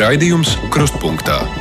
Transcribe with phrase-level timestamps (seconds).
[0.00, 1.59] Raidījums Krustpunktā.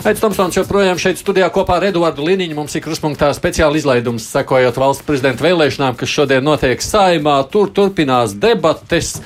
[0.00, 2.54] Aits Tomsons joprojām šeit studijā kopā ar Eduardu Liniņu.
[2.56, 7.34] Mums ir kruspunktā speciāla izlaidums, sekojot valsts prezidenta vēlēšanām, kas šodien notiek saimā.
[7.52, 9.18] Tur turpinās debates.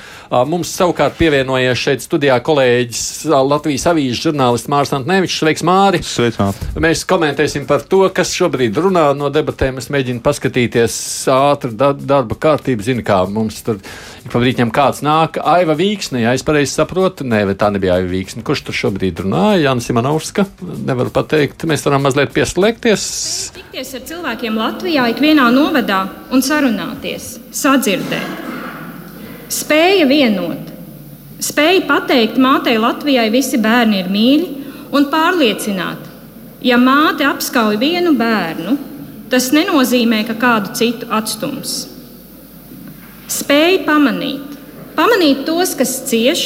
[0.51, 5.37] Mums savukārt pievienojies šeit studijā kolēģis Latvijas avīzes žurnālists Mārs Antnevičs.
[5.39, 6.01] Sveiks, Māri!
[6.03, 6.67] Sveicināti!
[6.83, 9.79] Mēs komentēsim par to, kas šobrīd runā no debatēm.
[9.79, 10.99] Es mēģinu paskatīties
[11.31, 12.83] ātri da darba kārtību.
[12.83, 13.79] Zinu, kā mums tur
[14.27, 15.39] pa brīķiem kāds nāk.
[15.39, 18.43] Aiva Vīksne, ja es pareizi saprotu, nē, tā nebija Aiva Vīksne.
[18.43, 19.69] Kurš tur šobrīd runāja?
[19.69, 20.49] Jānis Imanovska
[20.85, 21.65] nevaru pateikt.
[21.69, 23.05] Mēs varam mazliet pieslēgties.
[23.55, 28.43] Tikties ar cilvēkiem Latvijā, ikvienā novadā un sarunāties, sadzirdēt.
[29.51, 30.71] Spēja vienot,
[31.43, 34.47] spēja pateikt mātei Latvijai visi bērni ir mīļi
[34.95, 36.01] un pārliecināt,
[36.65, 38.77] ja māte apskauj vienu bērnu,
[39.29, 41.77] tas nenozīmē, ka kādu citu atstums.
[43.31, 44.57] Spēja pamanīt,
[44.97, 46.45] pamanīt tos, kas cieš,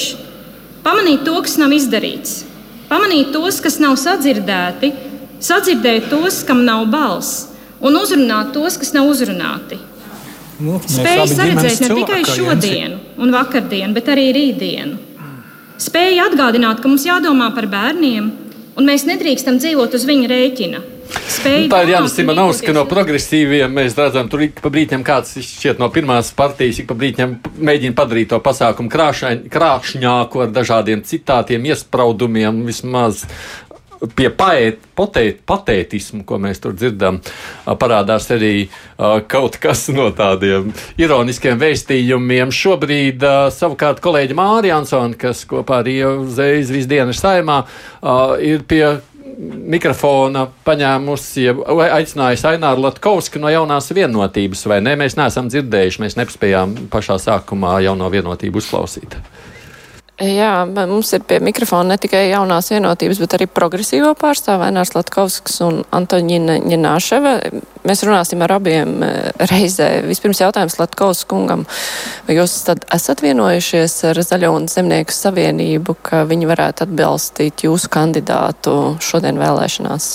[0.84, 2.44] pamanīt to, kas nav izdarīts,
[2.90, 4.92] pamanīt tos, kas nav sadzirdēti,
[5.44, 7.48] sadzirdēt tos, kam nav balss,
[7.80, 9.80] un uzrunāt tos, kas nav uzrunāti.
[10.60, 14.98] Nu, Spēja saredzēt ne tikai šodienu un vakardienu, bet arī rītdienu.
[15.80, 18.28] Spēja atgādināt, ka mums jādomā par bērniem,
[18.80, 20.82] un mēs nedrīkstam dzīvot uz viņa rēķina.
[21.10, 23.72] Spēja tā ir Jānis Simonovs, ka no progresīviem.
[23.74, 27.34] Mēs redzam, tur ik pa brīķiem kāds šķiet no pirmās partijas, ik pa brīķiem
[27.66, 33.26] mēģina padarīt to pasākumu krāšņāku ar dažādiem citātiem, iespraudumiem, vismaz
[34.16, 37.20] pie paēt, potēt, patētismu, ko mēs tur dzirdam,
[37.66, 38.70] parādās arī
[39.28, 42.54] kaut kas no tādiem ironiskiem vēstījumiem.
[42.56, 47.62] Šobrīd savukārt kolēģi Mārija Ansona, kas kopā ar Ievu Zējas visdienas saimā
[48.40, 48.84] ir pie
[49.40, 51.46] mikrofona paņēmusi,
[51.96, 54.98] aicinājusi Aināru Latkovski no jaunās vienotības, vai ne?
[55.00, 59.16] Mēs neesam dzirdējuši, mēs nespējām pašā sākumā jauno vienotību uzklausīt.
[60.20, 65.62] Jā, mums ir pie mikrofona ne tikai jaunās vienotības, bet arī progresīvo pārstāvē Nārs Latkovskis
[65.64, 67.32] un Antoņina Ņināševa.
[67.88, 69.88] Mēs runāsim ar abiem eh, reizē.
[70.04, 71.64] Vispirms jautājums Latkovs kungam.
[72.28, 77.88] Vai jūs tad esat vienojušies ar Zaļo un Zemnieku savienību, ka viņi varētu atbalstīt jūsu
[77.96, 80.12] kandidātu šodien vēlēšanās?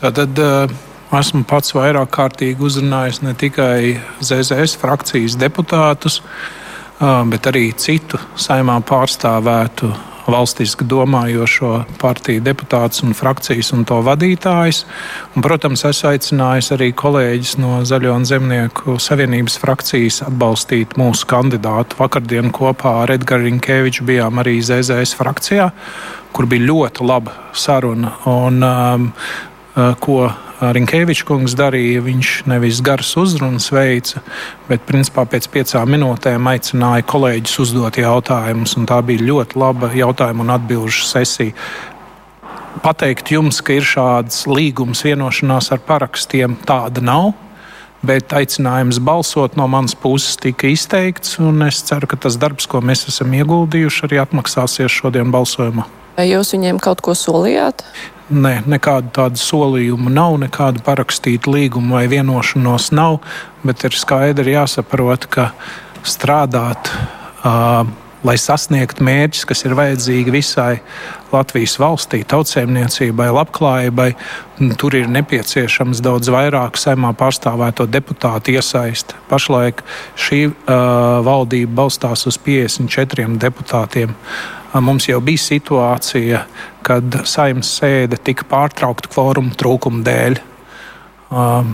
[0.00, 0.72] Tātad uh,
[1.20, 6.63] esmu pats vairāk kārtīgi uzrunājis ne tikai ZZS frakcijas deputātus, bet
[7.00, 9.92] arī citu saimā pārstāvētu
[10.26, 14.84] valstiski domājošo partiju deputātus un frakcijas un to vadītājus.
[15.36, 21.98] Un, protams, es aicināju arī kolēģis no Zaļo un Zemnieku savienības frakcijas atbalstīt mūsu kandidātu.
[22.00, 25.70] Vakardien kopā ar Edgars Rinkeviču bijām arī ZZS frakcijā,
[26.32, 28.14] kur bija ļoti laba saruna.
[28.30, 29.10] Un, um,
[29.74, 30.30] ko
[30.72, 32.02] Rinkēvičs kungs darīja.
[32.04, 34.22] Viņš nevis garas uzrunas veica,
[34.68, 38.76] bet principā pēc piecām minūtēm aicināja kolēģis uzdot jautājumus.
[38.88, 41.56] Tā bija ļoti laba jautājumu un atbildžu sesija.
[42.84, 47.32] Pateikt jums, ka ir šāds līgums, vienošanās ar parakstiem, tāda nav.
[48.04, 51.38] Bet aicinājums balsot no manas puses tika izteikts,
[51.68, 56.03] es ceru, ka tas darbs, ko mēs esam ieguldījuši, arī atmaksāsies šodien balsojumā.
[56.14, 57.82] Vai jūs viņiem kaut ko solījāt?
[58.30, 63.18] Nē, nekādu tādu solījumu nav, nekādu parakstītu līgumu vai vienošanos nav.
[63.66, 65.50] Bet ir skaidri jāsaprot, ka
[66.08, 66.88] strādāt,
[67.44, 67.84] uh,
[68.24, 70.78] lai sasniegtu mērķus, kas ir vajadzīgi visai
[71.34, 74.08] Latvijas valstī, tautsēmniecībai, labklājībai,
[74.80, 79.12] tur ir nepieciešams daudz vairāk saimā pārstāvēto deputātu iesaist.
[79.28, 79.84] Pašlaik
[80.16, 80.54] šī uh,
[81.26, 84.14] valdība balstās uz 54 deputātiem.
[84.82, 86.40] Mums jau bija situācija,
[86.86, 90.40] kad saimnes sēde tika pārtraukta kvoruma trūkuma dēļ.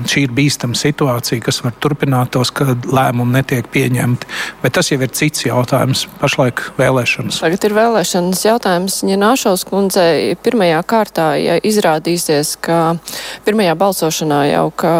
[0.09, 4.29] Šī ir bīstama situācija, kas var turpināties, kad lēmumi netiek pieņemti.
[4.63, 6.07] Bet tas jau ir cits jautājums.
[6.21, 7.43] Pašlaik vēlēšanas.
[7.43, 9.01] Tagad ir vēlēšanas jautājums.
[9.09, 12.97] Ja Nāšaus kundzei pirmajā kārtā ja izrādīsies, ka
[13.45, 14.95] pirmajā balsošanā jau ka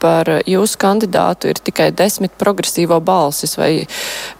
[0.00, 3.86] par jūsu kandidātu ir tikai desmit progresīvo balsis, vai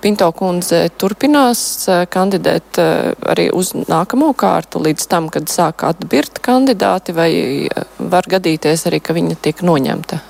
[0.02, 1.60] Pinto kundze turpinās
[1.90, 7.30] eh, kandidēt eh, arī uz nākamo kārtu līdz tam, kad sāk atbirt kandidāti, vai
[7.66, 10.22] eh, var gadīties arī, ka viņa tiek noņemta?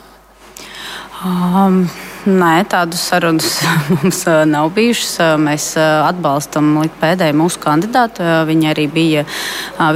[1.25, 1.83] Um.
[2.29, 3.63] Nē, tādas sarunas
[3.95, 4.21] mums
[4.51, 5.15] nav bijušas.
[5.41, 8.25] Mēs atbalstam līdz pēdējai mūsu kandidātu.
[8.49, 9.25] Viņa arī bija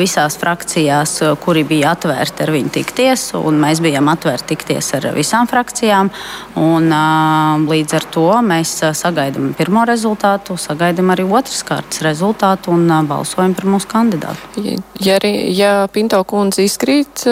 [0.00, 6.12] visās frakcijās, kuri bija atvērti ar viņu tikties, mēs bijām atvērti tikties ar visām frakcijām.
[6.62, 6.88] Un,
[7.68, 13.68] līdz ar to mēs sagaidām pirmo rezultātu, sagaidām arī otras kārtas rezultātu un balsojam par
[13.76, 14.66] mūsu kandidātu.
[15.02, 17.26] Ja, arī, ja Pinto kundze izkrīt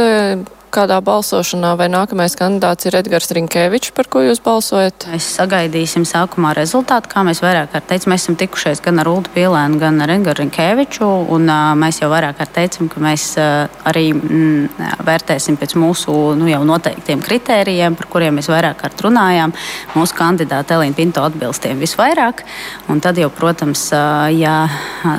[0.75, 5.07] kādā balsošanā, vai nākamais kandidāts ir Edgars Rinkēvičs, par ko jūs balsojat?
[5.11, 8.13] Mēs sagaidīsim sākumā rezultātu, kā mēs vairāk kārt teicām.
[8.15, 12.11] Mēs esam tikušies gan ar Ulu Pielēnu, gan ar Edgars Rinkēviču, un uh, mēs jau
[12.13, 17.99] vairāk kārt teicām, ka mēs uh, arī mm, vērtēsim pēc mūsu nu, jau noteiktiem kritērijiem,
[17.99, 19.55] par kuriem mēs vairāk kārt runājām.
[19.97, 22.45] Mūsu kandidāte Elīna Pinto atbilst tiem visvairāk,
[22.93, 24.57] un tad jau, protams, uh, ja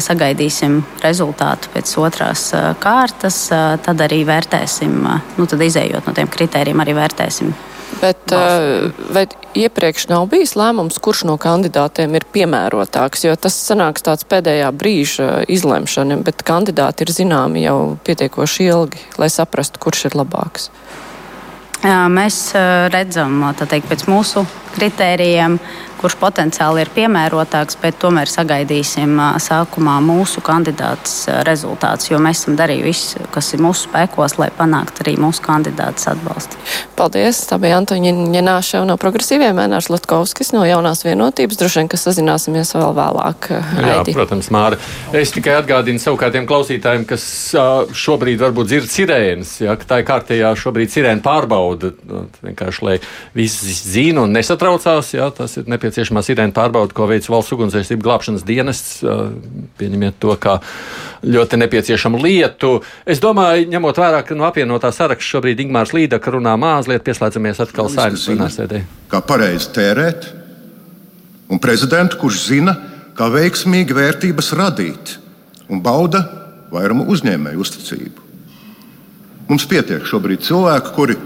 [0.02, 2.48] sagaidīsim rezultātu pēc otrās
[2.82, 3.44] kārtas,
[3.86, 4.98] tad arī vērtēsim,
[5.42, 7.52] nu, tad izējot no tiem kritērijiem, arī vērtēsim.
[8.00, 8.32] Bet,
[9.12, 9.26] vai
[9.58, 13.26] iepriekš nav bijis lēmums, kurš no kandidātiem ir piemērotāks?
[13.28, 19.28] Jo tas sanāks tāds pēdējā brīža izlemšana, bet kandidāti ir zināmi jau pietiekoši ilgi, lai
[19.34, 20.72] saprastu, kurš ir labāks.
[21.82, 22.40] Mēs
[22.94, 24.46] redzam, teikt, pēc mūsu
[24.76, 25.60] kritērijiem,
[26.02, 32.92] kurš potenciāli ir piemērotāks, bet tomēr sagaidīsim sākumā mūsu kandidātas rezultātus, jo mēs esam darījuši
[32.92, 36.60] visu, kas ir mūsu spēkos, lai panāktu arī mūsu kandidātas atbalstu.
[36.98, 37.44] Paldies!
[37.50, 41.60] Tā bija Antoņa Ņenāša no progresīviem, Mēnārs Latkovskis no jaunās vienotības.
[41.60, 43.50] Droši vien, ka sazināsimies vēl vēlāk.
[43.52, 44.16] Jā, Aidi.
[44.16, 44.80] protams, Māra.
[45.18, 47.26] Es tikai atgādinu savukārtiem klausītājiem, kas
[48.04, 51.94] šobrīd varbūt dzird sirēnas, ja, ka tā ir kārtējā šobrīd sirēna pārbauda,
[52.44, 52.98] vienkārši, lai
[53.38, 58.04] visi zina un nesatraucās, ja, tas ir nepieciešams nepieciešamā sirēna pārbauda, ko veic valsts ugunsdzēsību
[58.06, 59.02] glābšanas dienests.
[59.80, 60.60] Pieņemiet to kā
[61.24, 62.82] ļoti nepieciešamu lietu.
[63.06, 67.90] Es domāju, ņemot vērā, ka no apvienotā saraksta šobrīd Ingmārs Līdaka runā mazliet, pieslēdzamies atkal
[67.90, 68.84] saimnes plenārsēdē.
[69.12, 70.30] Kā pareizi tērēt,
[71.52, 72.76] un prezidentu, kurš zina,
[73.18, 75.18] kā veiksmīgi vērtības radīt
[75.72, 76.24] un bauda
[76.72, 78.30] vairumu uzņēmēju uzticību.
[79.50, 81.18] Mums pietiek šobrīd cilvēki, kuri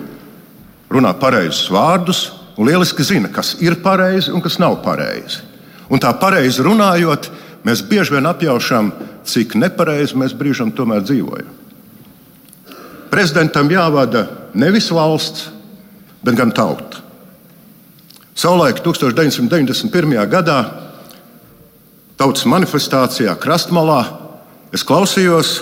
[0.89, 2.25] runā pareizus vārdus,
[2.57, 5.43] un lieliski zina, kas ir pareizi un kas nav pareizi.
[5.91, 7.29] Un tā pareizi runājot,
[7.65, 8.91] mēs bieži vien apjaušam,
[9.25, 11.51] cik nepareizi mēs brīžam tomēr dzīvojam.
[13.11, 14.25] Prezidentam jāvada
[14.57, 15.49] nevis valsts,
[16.25, 17.03] bet gan tauta.
[18.35, 20.17] Savulaik 1991.
[20.27, 20.57] gadā
[22.19, 24.01] tautas manifestācijā Krastmalā
[24.75, 25.61] es klausījos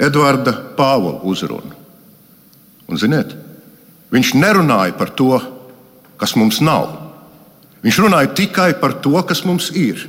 [0.00, 1.76] Edvarda Pāvila uzrunu.
[2.90, 3.36] Un, ziniet,
[4.10, 5.36] viņš nerunāja par to,
[6.20, 6.92] kas mums nav.
[7.80, 10.04] Viņš runāja tikai par to, kas mums ir.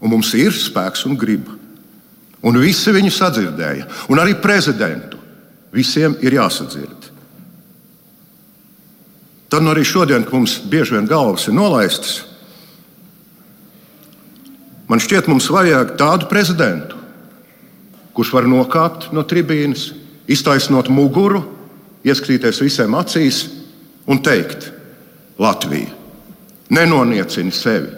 [0.00, 1.56] Un mums ir spēks un griba.
[2.44, 5.18] Un visi viņu sadzirdēja, un arī prezidentu.
[5.72, 7.10] Visiem ir jāsadzird.
[9.50, 12.20] Tad nu arī šodien, kad mums bieži vien galvas ir nolaistas,
[14.90, 16.98] man šķiet, mums vajag tādu prezidentu,
[18.14, 19.90] kurš var nokāpt no tribīnes,
[20.30, 21.42] iztaisnot muguru,
[22.06, 23.44] ieskatīties visiem acīs
[24.10, 24.70] un teikt,
[25.40, 25.96] Latvija.
[26.70, 27.88] Nenoniecini sevi.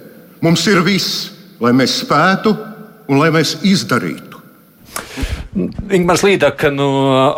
[0.43, 1.31] Mums ir viss,
[1.63, 2.55] lai mēs spētu
[3.11, 4.41] un lai mēs izdarītu.
[5.93, 6.89] Ingūns Līdaka no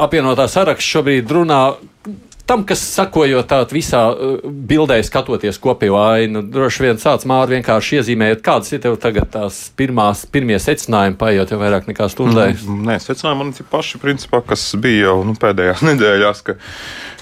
[0.04, 1.60] apvienotā saraksta šobrīd runā
[2.44, 8.00] Tam, kas sakojot tādā visā uh, bildē, skatoties kopējo ainu, droši vien sāc māri vienkārši
[8.02, 12.50] iezīmēt, kādas ir tev tagad tās pirmās, pirmie secinājumi, paiet jau vairāk nekā stundai.
[12.58, 16.58] Mm, nē, secinājumi man ir paši, principā, kas bija jau nu, pēdējās nedēļās, ka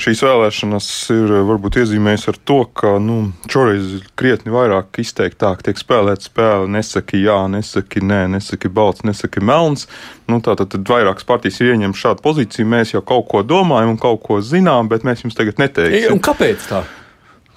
[0.03, 6.27] šīs vēlēšanas ir varbūt iezīmējas ar to, ka nu, šoreiz krietni vairāk izteiktāk tiek spēlēta
[6.27, 6.67] spēle.
[6.73, 9.87] Nesaki jā, nesaki nē, nesaki balts, nesaki melns.
[10.31, 12.69] Nu, Tātad tad vairākas partijas ir ieņemtas šādu pozīciju.
[12.73, 16.17] Mēs jau kaut ko domājam un kaut ko zinām, bet mēs jums tagad neteiksim.
[16.17, 16.81] Un kāpēc tā?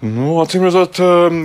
[0.03, 1.37] Nu, Atcīm redzot, um,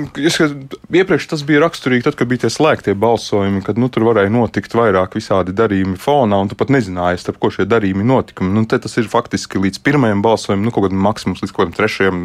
[0.90, 4.74] iepriekš tas bija raksturīgi, tad, kad bija tie slēgtie balsojumi, kad nu, tur varēja notikt
[4.74, 8.44] vairāk visādi darījumi fonā, un tu pat nezināji, starp ko šie darījumi notika.
[8.44, 12.22] Nu, tas ir faktiski līdz pirmajam balsojumam, nu, kaut kādam maksimums līdz kaut kādam trešajam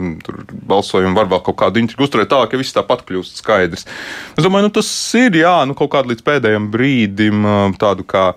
[0.74, 3.86] balsojumam, var vēl kaut kādu intrigu uzturēt tā, ka viss tāpat kļūst skaidrs.
[4.34, 4.90] Es domāju, nu, tas
[5.22, 8.32] ir jā, nu, kaut kādu līdz pēdējiem brīdim um, tādu kā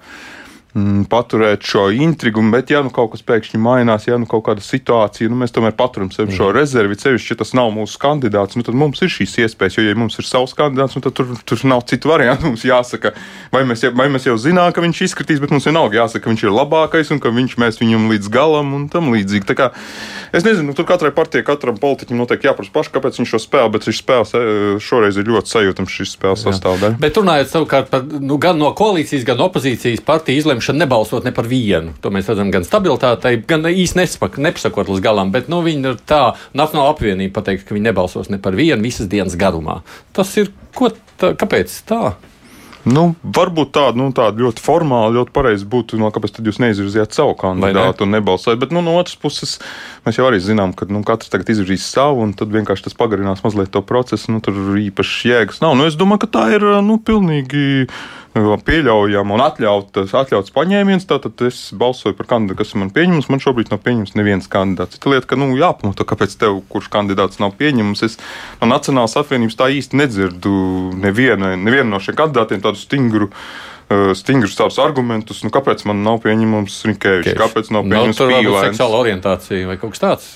[0.79, 4.63] mm, paturēt šo intrigu, bet, ja nu kaut kas pēkšņi mainās, ja nu kaut kāda
[4.65, 6.57] situācija, nu mēs tomēr paturam sev šo mhm.
[6.59, 9.99] rezervi, sevišķi, ja tas nav mūsu kandidāts, nu tad mums ir šīs iespējas, jo, ja
[9.99, 12.49] mums ir savs kandidāts, nu tad tur, tur nav citu variantu.
[12.49, 13.11] Mums jāsaka,
[13.53, 16.45] vai mēs, vai mēs jau zinām, ka viņš izskatīs, bet mums vienalga jāsaka, ka viņš
[16.47, 19.45] ir labākais un ka viņš mēs viņam līdz galam un tam līdzīgi.
[19.49, 19.69] Tā kā,
[20.33, 23.89] es nezinu, tur katrai partijai, katram politiķim noteikti jāprasa paši, kāpēc viņš šo spēli, bet
[23.89, 24.33] šis spēles
[24.85, 27.01] šoreiz ir ļoti sajūtams šis spēles sastāvdaļa.
[27.03, 31.33] Bet runājot savukārt par nu, gan no koalīcijas, gan opozīcijas partiju izlemšanu izlemšana nebalsot ne
[31.33, 31.95] par vienu.
[32.03, 34.05] To mēs redzam gan stabilitātei, gan īsti
[34.39, 35.33] nepasakot līdz galam.
[35.33, 39.09] Bet nu, viņi ir tā, Nacionāla apvienība pateikt, ka viņi nebalsos ne par vienu visas
[39.09, 39.83] dienas garumā.
[40.13, 42.17] Tas ir ko tā, kāpēc tā?
[42.89, 47.35] Nu, varbūt tāda, nu, tāda ļoti formāla, ļoti pareiza būtu, no kāpēc jūs neizvirzījāt savu
[47.37, 48.07] kandidātu ne?
[48.07, 48.61] un nebalsojat.
[48.63, 49.57] Bet nu, no otras puses,
[50.07, 53.43] mēs jau arī zinām, ka nu, katrs tagad izvirzīs savu, un tad vienkārši tas pagarinās
[53.45, 54.33] mazliet to procesu.
[54.33, 55.77] Nu, tur īpaši jēgas nav.
[55.77, 57.91] Nu, es domāju, ka tā ir nu, pilnīgi
[58.67, 61.07] pieļaujama un atļauts, atļauts paņēmiens.
[61.09, 63.31] Tātad es balsoju par kandidātu, kas man pieņems.
[63.33, 64.99] Man šobrīd nav pieņemts neviens kandidāts.
[64.99, 68.05] Cita lieta, ka nu, jāpamato, kāpēc tev, kurš kandidāts nav pieņemams.
[68.07, 68.19] Es
[68.61, 70.55] no Nacionālās apvienības tā īsti nedzirdu
[70.99, 73.33] nevienu, nevienu no šiem kandidātiem tādu stingru.
[73.89, 78.75] Uh, stingrus tādus argumentus, nu, kāpēc man nav pieņemams Rinkēvičs, kāpēc nav pieņemams no, Pīlēns.
[78.75, 80.27] Seksuāla orientācija vai kaut kas tāds.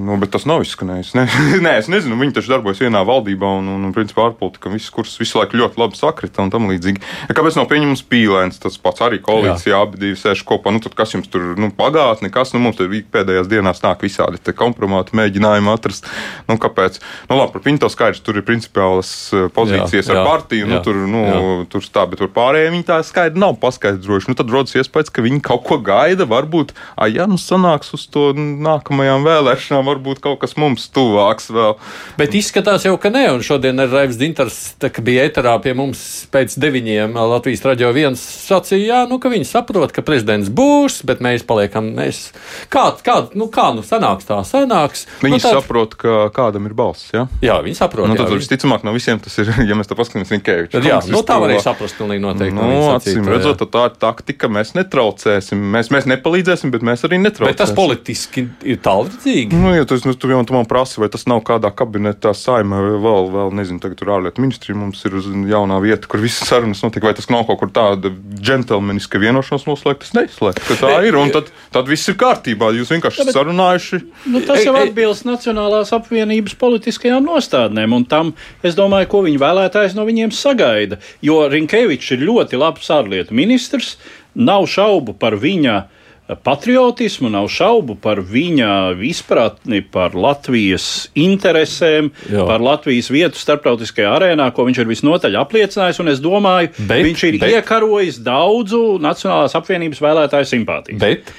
[0.00, 1.12] Nu, bet tas nav izskanējis.
[1.20, 1.26] Ne,
[1.62, 5.16] nē, es nezinu, viņi taču darbojas vienā valdībā, un, un, un principā ārpolitika viss kurs
[5.20, 7.02] visu laiku ļoti labi sakrita un tam līdzīgi.
[7.28, 8.60] Ja kāpēc nav pieņemams pīlēns?
[8.62, 10.72] Tas pats arī koalīcijā, abi divi sēž kopā.
[10.72, 14.54] Nu, tad kas jums tur nu, pagātne, kas nu, mums tur pēdējās dienās nāk visādi
[14.56, 16.08] kompromāti mēģinājumi atrast?
[16.48, 17.00] Nu, kāpēc?
[17.28, 20.78] Nu, labi, par Pinto skaidrs, tur ir principiālas eh, pozīcijas jā, jā, ar partiju, nu,
[20.78, 21.42] jā, tur, nu, jā.
[21.72, 24.30] tur tā, bet tur pārējiem viņi tā skaidri nav paskaidrojuši.
[24.32, 28.06] Nu, tad rodas iespējas, ka viņi kaut ko gaida, varbūt, ah, ja nu sanāks uz
[28.12, 31.76] to nākamajām vēlēšanām varbūt kaut kas mums tuvāks vēl.
[32.20, 33.26] Bet izskatās jau, ka ne.
[33.34, 34.60] Un šodien ir Raivs Dintars,
[35.04, 36.00] bija eterā pie mums
[36.32, 41.22] pēc deviņiem Latvijas raģio viens sacīja, jā, nu, ka viņi saprot, ka prezidents būs, bet
[41.24, 41.92] mēs paliekam.
[41.96, 42.30] Mēs...
[42.72, 44.40] Kā, kā, nu, kā nu sanāks tā?
[44.46, 45.06] Sanāks.
[45.22, 45.54] Viņi nu, tā...
[45.58, 47.10] saprot, ka kādam ir balss.
[47.14, 47.26] Ja?
[47.44, 48.08] Jā, viņi saprot.
[48.10, 50.74] Nu, tad jā, visticamāk no visiem tas ir, ja mēs tā paskatāmies Rinkēviču.
[50.76, 52.56] Tad, jā, nu, tā varēja saprast pilnīgi noteikti.
[52.56, 55.62] Nu, no acīm redzot, tā ir taktika, mēs netraucēsim.
[55.76, 57.50] Mēs, mēs nepalīdzēsim, bet mēs arī netraucēsim.
[57.50, 59.56] Bet tas politiski ir tālredzīgi.
[59.56, 62.96] Nu, ja tas, nu, tu, tu man prasi, vai tas nav kādā kabinetā saimē, vai
[63.02, 65.16] vēl, vēl nezinu, tagad tur ārlietu ministrija mums ir
[65.50, 70.06] jaunā vieta, kur visas sarunas notiek, vai tas nav kaut kur tāda džentlmeniska vienošanās noslēgta,
[70.06, 70.78] tas neizslēgta.
[70.80, 72.72] Tā ir, un tad, tad viss ir kārtībā.
[72.78, 74.00] Jūs vienkārši esat sarunājuši.
[74.32, 78.34] Nu, tas jau atbilst Nacionālās apvienības politiskajām nostādnēm, un tam,
[78.66, 81.00] es domāju, ko viņi vēlētājs no viņiem sagaida.
[81.24, 83.96] Jo Rinkevičs ir ļoti labs ārlietu ministrs,
[84.34, 85.96] nav šaubu par viņa uh,
[86.34, 88.70] patriotismu, nav šaubu par viņa
[89.06, 92.44] izpratni par Latvijas interesēm, Jā.
[92.48, 96.00] par Latvijas vietu starptautiskajā arēnā, ko viņš ir visnotaļ apliecinājis.
[96.10, 100.98] Es domāju, bet, viņš ir bet, iekarojis daudzu Nacionālās apvienības vēlētāju simpātiju.
[101.00, 101.30] Bet.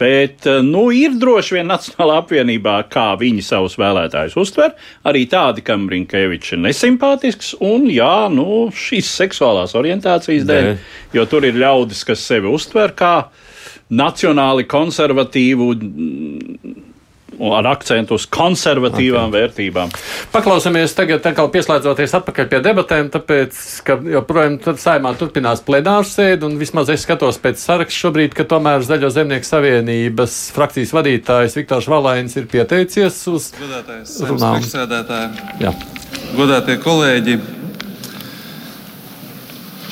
[0.00, 4.76] Bet nu, ir droši vien Nacionālā apvienībā, kā viņi savus vēlētājus uztver,
[5.08, 10.72] arī tādi, kam Rinkēvičs ir nesimpātisks un jā, nu, šīs seksuālās orientācijas dēļ,
[11.16, 13.14] jo tur ir ļaudis, kas sevi uztver kā
[13.90, 15.72] nacionāli konservatīvu
[17.40, 19.40] ar akcentu uz konservatīvām okay.
[19.40, 19.92] vērtībām.
[20.32, 26.58] Paklausāmies tagad, atkal pieslēdzoties atpakaļ pie debatēm, tāpēc, ka joprojām saimā turpinās plenārs sēde, un
[26.60, 32.36] vismaz es skatos pēc saraksta šobrīd, ka tomēr Zaļo zemnieku savienības frakcijas vadītājs Viktors Valains
[32.36, 33.48] ir pieteicies uz
[34.28, 34.60] runām.
[35.62, 35.72] Jā.
[36.36, 37.38] Godātie kolēģi,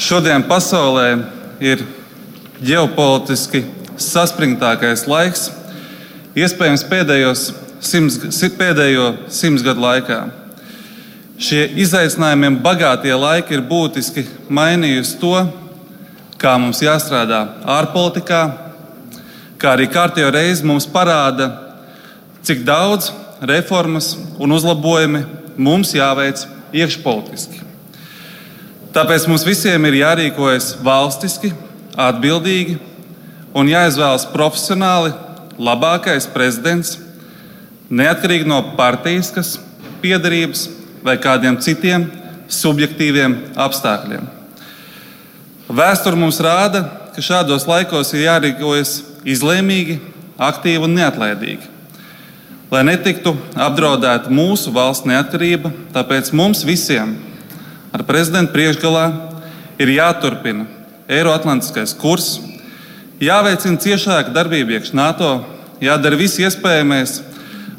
[0.05, 1.09] šodien pasaulē
[1.65, 1.83] ir
[2.61, 3.65] ģeopolitiski
[4.03, 5.49] saspringtākais laiks,
[6.39, 7.45] iespējams, pēdējos
[7.85, 10.21] simts, pēdējo simts gadu laikā.
[11.39, 15.37] Šie izaicinājumiem bagātie laiki ir būtiski mainījusi to,
[16.39, 17.45] kā mums jāstrādā
[17.79, 18.43] ārpolitikā,
[19.59, 21.51] kā arī kārtējo reizi mums parāda,
[22.47, 23.13] cik daudz
[23.47, 25.25] reformas un uzlabojumi
[25.59, 26.43] mums jāveic
[26.75, 27.63] iekšpolitiski.
[28.95, 31.53] Tāpēc mums visiem ir jārīkojas valstiski,
[31.99, 32.79] atbildīgi
[33.57, 35.13] un jāizvēlas profesionāli
[35.59, 36.97] labākais prezidents,
[37.89, 39.57] neatkarīgi no partijas, kas
[40.03, 40.69] piedarības
[41.05, 42.07] vai kādiem citiem
[42.49, 44.29] subjektīviem apstākļiem.
[45.69, 48.93] Vēsture mums rāda, ka šādos laikos ir jārīkojas
[49.29, 49.99] izlēmīgi,
[50.39, 51.75] aktīvi un neatlaidīgi.
[52.73, 57.17] Lai netiktu apdraudēta mūsu valsts neatkarība, tāpēc mums visiem
[57.97, 59.07] ar prezidentu priekšgalā
[59.81, 60.67] ir jāturpina
[61.09, 62.37] Eiroatlantiskais kurs,
[63.19, 65.29] Jāveicina ciešāka darbība iekšā NATO,
[65.83, 67.17] jādara viss iespējamais,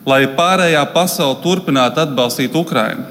[0.03, 3.05] lai pārējā pasaule turpinātu atbalstīt Ukrainu,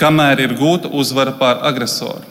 [0.00, 2.24] kamēr ir gūta uzvara pār agresoru.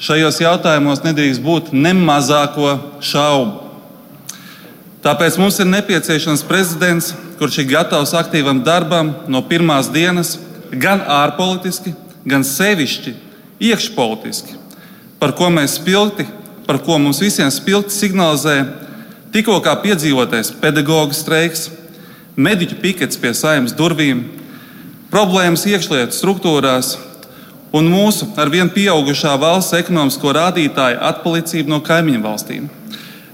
[0.00, 3.68] Šajos jautājumos nedrīkst būt ne mazāko šaubu.
[5.04, 10.38] Tāpēc mums ir nepieciešams prezidents, kurš ir gatavs aktīvam darbam no pirmās dienas,
[10.72, 11.92] gan ārpolitiski,
[12.24, 13.18] gan sevišķi
[13.68, 14.56] iekšpolitiski,
[15.20, 16.24] par ko mēs spilgti
[16.70, 18.60] par ko mums visiem spilgti signalizē
[19.34, 21.64] tikko piedzīvotais pedagoģa streiks,
[22.38, 24.20] mediķu pikets pie saimnes durvīm,
[25.10, 26.92] problēmas iekšlietu struktūrās
[27.74, 32.70] un mūsu ar vien pieaugušā valsts ekonomisko rādītāju atpalicību no kaimiņu valstīm.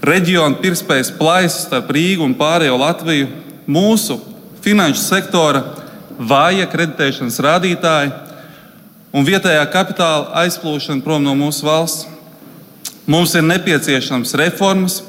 [0.00, 3.28] Reģiona pirktspējas plaisas starp Rīgu un pārējo Latviju,
[3.69, 4.16] mūsu
[4.64, 5.64] finanšu sektora
[6.16, 8.16] vāja kreditēšanas rādītāji
[9.12, 12.16] un vietējā kapitāla aizplūšana prom no mūsu valsts.
[13.07, 15.01] Mums ir nepieciešams reformas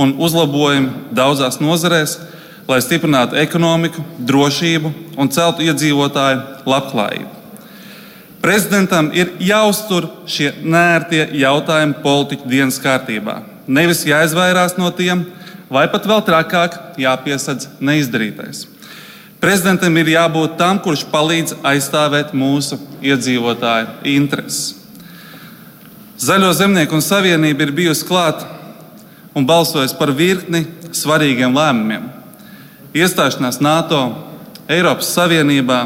[0.00, 2.16] un uzlabojumi daudzās nozarēs,
[2.64, 7.28] lai stiprinātu ekonomiku, drošību un celtu iedzīvotāju labklājību.
[8.42, 13.42] Prezidentam ir jāuztur šie nērtie jautājumi politiķu dienas kārtībā.
[13.68, 15.26] Nevis jāizvairās no tiem,
[15.70, 18.66] vai pat vēl trakāk jāpiesadz neizdarītais.
[19.42, 24.81] Prezidentam ir jābūt tam, kurš palīdz aizstāvēt mūsu iedzīvotāju intereses.
[26.22, 28.46] Zaļo zemnieku un savienība ir bijusi klāta
[29.34, 30.60] un balsojusi par virkni
[30.94, 32.04] svarīgiem lēmumiem.
[32.94, 34.04] Iestāšanās NATO,
[34.70, 35.80] Eiropas Savienībā.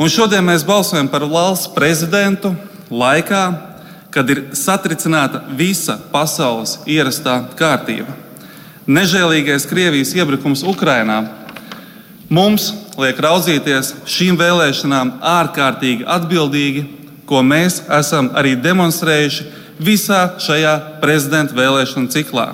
[0.00, 2.54] Un šodien mēs balsojam par valsts prezidentu
[2.88, 3.42] laikā,
[4.14, 8.14] kad ir satricināta visa pasaules ierastā kārtība.
[8.88, 11.26] Nežēlīgais Krievijas iebrukums Ukrajinā
[12.32, 16.86] mums liek raudzīties šīm vēlēšanām ārkārtīgi atbildīgi,
[17.28, 19.46] ko mēs esam arī demonstrējuši
[19.78, 22.48] visā šajā prezidenta vēlēšanu ciklā.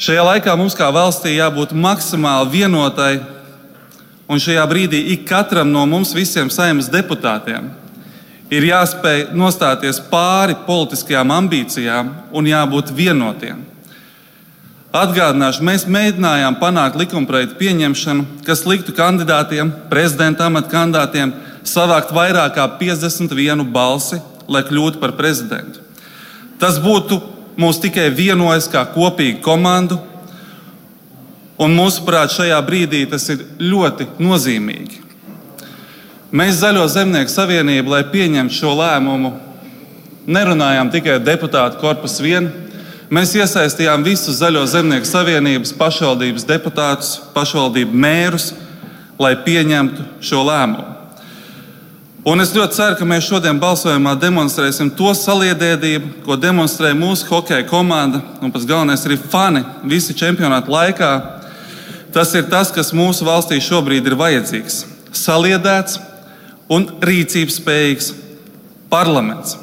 [0.00, 3.12] Šajā laikā mums kā valstī jābūt maksimāli vienotai,
[4.26, 7.70] un šajā brīdī ik katram no mums visiem saimnes deputātiem
[8.52, 13.62] ir jāspēj nostāties pāri politiskajām ambīcijām un jābūt vienotiem.
[14.94, 21.32] Atgādināšu, mēs mēģinājām panākt likumprojektu pieņemšanu, kas liktu kandidātiem, prezidenta amata kandidātiem,
[21.68, 25.80] savākt vairāk kā 51 balsi, lai kļūtu par prezidentu.
[26.60, 27.20] Tas būtu
[27.60, 29.98] mūs tikai vienojis kā kopīgu komandu,
[31.60, 35.02] un mūsuprāt, šajā brīdī tas ir ļoti nozīmīgi.
[36.34, 39.30] Mēs Zaļo zemnieku savienību, lai pieņemtu šo lēmumu,
[40.26, 42.48] nerunājām tikai deputātu korpusu vien.
[43.12, 48.50] Mēs iesaistījām visus Zaļo zemnieku savienības pašvaldības deputātus, pašvaldību mērus,
[49.20, 50.93] lai pieņemtu šo lēmumu.
[52.24, 57.66] Un es ļoti ceru, ka mēs šodien balsojumā demonstrēsim to saliedētību, ko demonstrē mūsu hokeja
[57.68, 61.10] komanda un pats galvenais arī fani visi čempionāta laikā.
[62.16, 64.80] Tas ir tas, kas mūsu valstī šobrīd ir vajadzīgs.
[65.12, 65.98] Saliedēts,
[66.72, 68.10] un rīcības spējīgs
[68.88, 69.58] parlaments.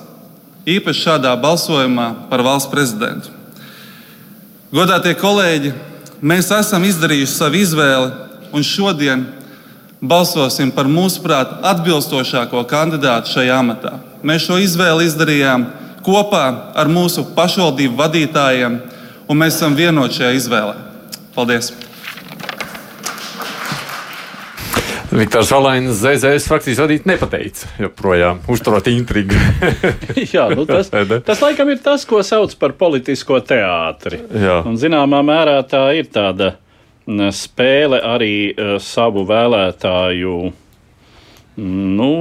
[0.70, 3.34] Īpaši šādā balsojumā par valsts prezidentu.
[4.70, 5.74] Godātie kolēģi,
[6.22, 8.12] mēs esam izdarījuši savu izvēli,
[8.54, 9.26] un šodien
[10.02, 13.94] balsosim par mūsuprāt atbilstošāko kandidātu šajā amatā.
[14.26, 15.68] Mēs šo izvēli izdarījām
[16.06, 16.46] kopā
[16.78, 18.82] ar mūsu pašvaldību vadītājiem,
[19.30, 20.76] un mēs esam vienoti šajā izvēlē.
[21.38, 21.72] Paldies!
[25.12, 29.36] Viktors Valainis, ZZS frakcijas vadīt nepateica, joprojām uzturot intrigu.
[30.34, 30.88] Jā, nu tas,
[31.28, 34.22] tas laikam ir tas, ko sauc par politisko teātri.
[34.32, 34.62] Jā.
[34.64, 36.54] Un, zināmā mērā tā ir tāda
[37.36, 40.36] spēle arī uh, savu vēlētāju.
[41.62, 42.12] Nu,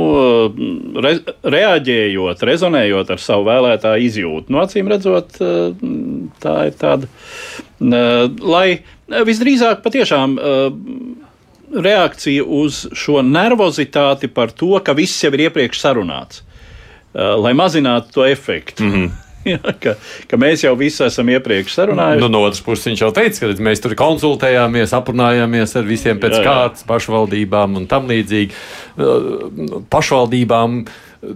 [1.01, 1.13] re,
[1.55, 4.53] reaģējot, rezonējot ar savu vēlētāju izjūtu.
[4.53, 5.39] Nu, acīm redzot,
[6.43, 7.07] tā ir tāda,
[7.79, 8.67] lai
[9.31, 10.35] visdrīzāk patiešām
[11.71, 16.43] reakcija uz šo nervozitāti par to, ka viss jau ir iepriekš sarunāts,
[17.15, 18.85] lai mazinātu to efektu.
[18.85, 19.11] Mm -hmm.
[19.49, 19.95] Jā, ka,
[20.29, 22.21] ka mēs jau visi esam iepriekš sarunājuši.
[22.21, 26.37] Nu, no otras puses, viņš jau teica, ka mēs tur konsultējāmies, aprunājāmies ar visiem pēc
[26.37, 26.49] jā, jā.
[26.49, 28.53] kārtas, pašvaldībām un tam līdzīgi.
[29.01, 30.77] Uh, pašvaldībām,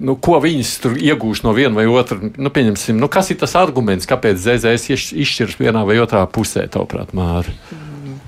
[0.05, 2.21] nu, ko viņas tur iegūst no viena vai otra.
[2.21, 7.57] Nu, nu, kas ir tas arguments, kāpēc ZZS izšķiras vienā vai otrā pusē, tavuprāt, Māri?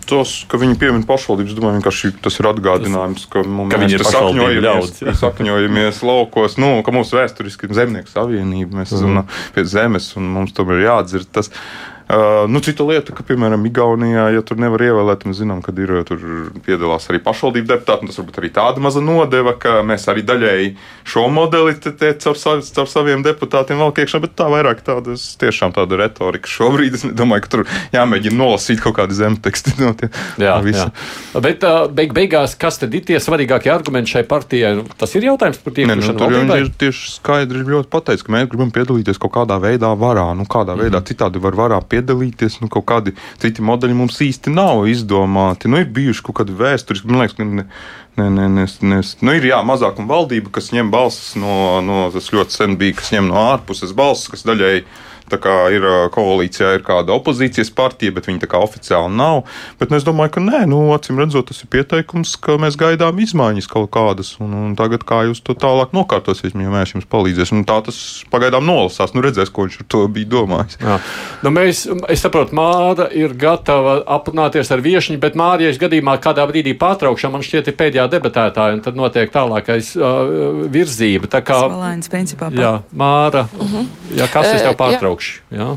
[0.09, 4.07] Tos, ka viņi piemin pašvaldības, domāju, vienkārši tas ir atgādinājums, ka, mums, ka viņi ir
[4.07, 9.43] sakņojamies, sakņojamies laukos, nu, ka mums vēsturiski ir zemnieku savienība, mēs esam mm.
[9.57, 11.53] pie zemes un mums tomēr jāatdzird tas.
[11.53, 11.96] Uh,
[12.47, 16.21] nu, cita lieta, ka, piemēram, Igaunijā, ja tur nevar ievēlēt, mēs zinām, ka ir tur
[16.63, 18.07] piedalās arī pašvaldību deputāti.
[18.07, 20.69] Tas varbūt arī tāda maza nodeva, ka mēs arī daļēji
[21.07, 25.99] šo modeli caur, sav, caur saviem deputātiem vēl iekšā, bet tā vairāk tāda, tiešām tāda
[25.99, 26.51] retorika.
[26.51, 27.65] Šobrīd es domāju, ka tur
[27.97, 30.11] jāmēģina nolasīt kaut kādi zemteksti no tie.
[30.39, 30.87] Jā, jā.
[31.43, 34.77] Bet uh, beig, beigās, kas tad ir tie svarīgākie argumenti šai partijai?
[34.79, 38.37] Nu, tas ir jautājums par tiem, nu, tur viņi ir tieši skaidri ļoti pateicis, ka
[38.37, 41.11] mēs gribam piedalīties kaut kādā veidā varā, nu kādā veidā mm -hmm.
[41.11, 42.61] citādi var varā piedalīties piedalīties.
[42.63, 45.73] Nu, kaut kādi citi modeļi mums īsti nav izdomāti.
[45.73, 47.67] Nu, ir bijuši kaut kādi vēsturiski, man liekas, ne,
[48.17, 52.31] ne, ne, ne, ne, nu, ir jā, mazākuma valdība, kas ņem balsis no, no tas
[52.33, 54.87] ļoti sen bija, kas ņem no ārpuses balsis, kas daļai ir
[56.15, 59.45] koalīcijā ir kāda opozīcijas partija, bet viņa tā kā oficiāli nav.
[59.81, 63.19] Bet nu, es domāju, ka nē, nu, acīm redzot, tas ir pieteikums, ka mēs gaidām
[63.23, 64.37] izmaiņas kaut kādas.
[64.43, 67.99] Un, un tagad, kā jūs to tālāk nokārtosiet, ja mēs jums palīdzēsim, tā tas
[68.33, 69.15] pagaidām nolasās.
[69.17, 70.79] Nu, redzēs, ko viņš ar to bija domājis.
[70.83, 70.99] Jā.
[71.43, 76.17] Nu, mēs, es saprotu, Māra ir gatava aprunāties ar viešņu, bet Māra, ja es gadījumā
[76.23, 81.31] kādā brīdī pārtraukšu, man šķiet, ir pēdējā debatētāja, un tad notiek tālākais uh, virzība.
[81.33, 83.91] Tā kā, Spalēns, principā, jā, Māra, uh -huh.
[84.17, 85.16] jā, kas es tev pārtraukšu?
[85.17, 85.43] Augšu.
[85.51, 85.73] Jā.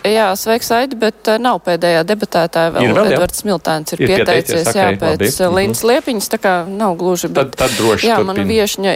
[0.00, 2.86] Jā, sveiks, Aidi, bet uh, nav pēdējā debatētāja vēl.
[2.88, 3.10] Ir vēl?
[3.12, 6.94] Edvards Miltēns ir, Ir pieteicies, pieteicies, ok, jā, pēc uh, Līnas Liepiņas, tā kā nav
[7.00, 7.52] gluži, bet.
[7.52, 8.30] Tad, tad droši jā, turpini.
[8.32, 8.94] mana viešņa.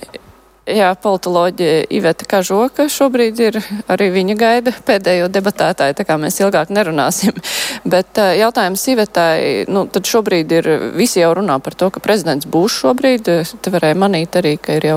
[0.65, 3.59] Jā, politoloģija Iveta Kažoka šobrīd ir
[3.93, 7.37] arī viņa gaida pēdējo debatētāju, tā kā mēs ilgāk nerunāsim.
[7.95, 12.49] Bet uh, jautājums Ivetai, nu, tad šobrīd ir, visi jau runā par to, ka prezidents
[12.49, 13.29] būs šobrīd.
[13.61, 14.97] Te varēja manīt arī, ka ir jau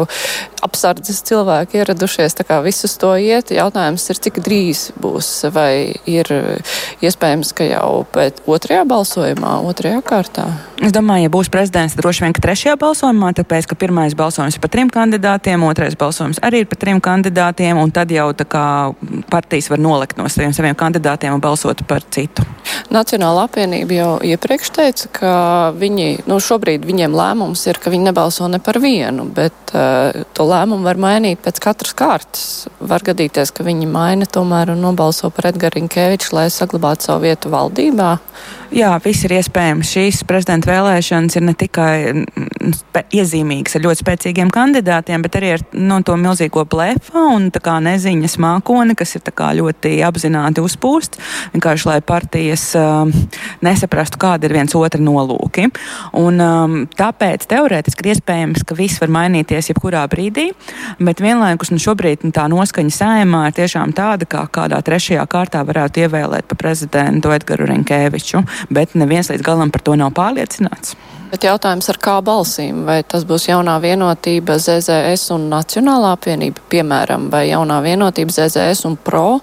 [0.64, 3.52] apsardzes cilvēki ieradušies, tā kā visus to iet.
[3.52, 6.32] Jautājums ir, cik drīz būs, vai ir
[7.04, 10.48] iespējams, ka jau pēc otrajā balsojumā, otrajā kārtā?
[10.78, 14.60] Es domāju, ja būs prezidents, tad droši vien, ka trešajā balsojumā, tāpēc, ka pirmais balsojums
[14.60, 18.46] ir par trim kandidātiem, otrais balsojums arī ir par trim kandidātiem, un tad jau tā
[18.46, 18.66] kā
[19.32, 22.46] partijas var nolikt no saviem, saviem kandidātiem un balsot par citu.
[22.94, 25.32] Nacionāla apvienība jau iepriekš teica, ka
[25.82, 30.46] viņi, nu šobrīd viņiem lēmums ir, ka viņi nebalso ne par vienu, bet uh, to
[30.46, 32.46] lēmumu var mainīt pēc katras kārtas.
[32.78, 37.50] Var gadīties, ka viņi maina tomēr un nobalso par Edgaru Rinkēviču, lai saglabātu savu vietu
[37.50, 38.14] valdībā.
[38.76, 39.88] Jā, viss ir iespējams.
[39.96, 41.92] Šīs prezidenta vēlēšanas ir ne tikai
[43.16, 48.36] iezīmīgas ar ļoti spēcīgiem kandidātiem, bet arī ar no, to milzīgo blefu un kā, neziņas
[48.44, 51.16] mākoni, kas ir kā, ļoti apzināti uzpūst.
[51.54, 53.08] Vienkārši lai partijas uh,
[53.64, 55.70] nesaprastu, kāda ir viens otra nolūki.
[56.20, 60.50] Un, um, tāpēc teorētiski ir iespējams, ka viss var mainīties jebkurā brīdī,
[61.00, 65.64] bet vienlaikus nu, šobrīd nu, tā noskaņa sējumā ir tiešām tāda, kā kādā trešajā kārtā
[65.68, 70.96] varētu ievēlēt par prezidentu Edgaru Rinkēviču bet neviens līdz galam par to nav pārliecināts.
[71.28, 72.86] Bet jautājums ar kā balsīm?
[72.88, 78.96] Vai tas būs jaunā vienotība ZZS un Nacionālā apvienība, piemēram, vai jaunā vienotība ZZS un
[78.96, 79.42] PRO,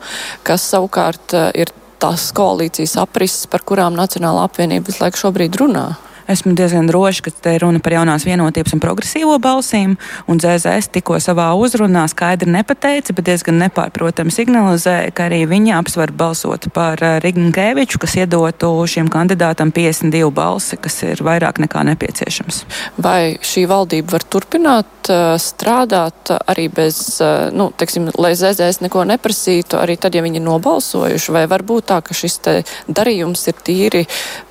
[0.49, 5.91] kas savukārt eh, ir tās koalīcijas aprises, par kurām Nacionālā apvienība visu laiku šobrīd runā?
[6.29, 9.99] Esmu diezgan droši, ka te ir runa par jaunās vienotības un progresīvo balsīm,
[10.31, 16.15] un ZZS tikko savā uzrunā skaidri nepateica, bet diezgan nepārprotami signalizēja, ka arī viņi apsver
[16.17, 22.63] balsot par Rignkeviču, kas iedotu šiem kandidātam 52 balsi, kas ir vairāk nekā nepieciešams.
[23.05, 29.05] Vai šī valdība var turpināt uh, strādāt arī bez, uh, nu, teiksim, lai ZZS neko
[29.13, 32.41] neprasītu, arī tad, ja viņi nobalsojuši, vai var būt tā, ka šis
[32.89, 34.05] darījums ir tīri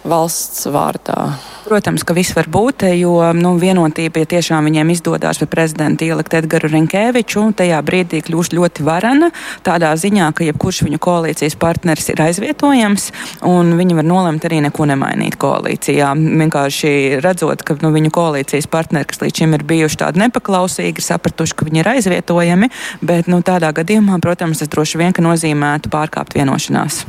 [0.06, 1.34] valsts vārdā?
[1.63, 6.36] Protams, ka viss var būt, jo nu, vienotība, ja tiešām viņiem izdodas par prezidentu ielikt
[6.36, 9.30] Edgars Rinkēviču, tajā brīdī kļūst ļoti varana.
[9.63, 13.08] Tādā ziņā, ka jebkurš viņu koalīcijas partneris ir aizvietojams,
[13.47, 16.12] un viņi var nolemt arī neko nemainīt koalīcijā.
[16.43, 21.08] Vienkārši redzot, ka nu, viņu koalīcijas partneri, kas līdz šim ir bijuši tādi nepaklausīgi, ir
[21.08, 22.73] sapratuši, ka viņi ir aizvietojami,
[23.08, 27.06] bet nu, tādā gadījumā, protams, tas droši vien nozīmētu pārkāpt vienošanās.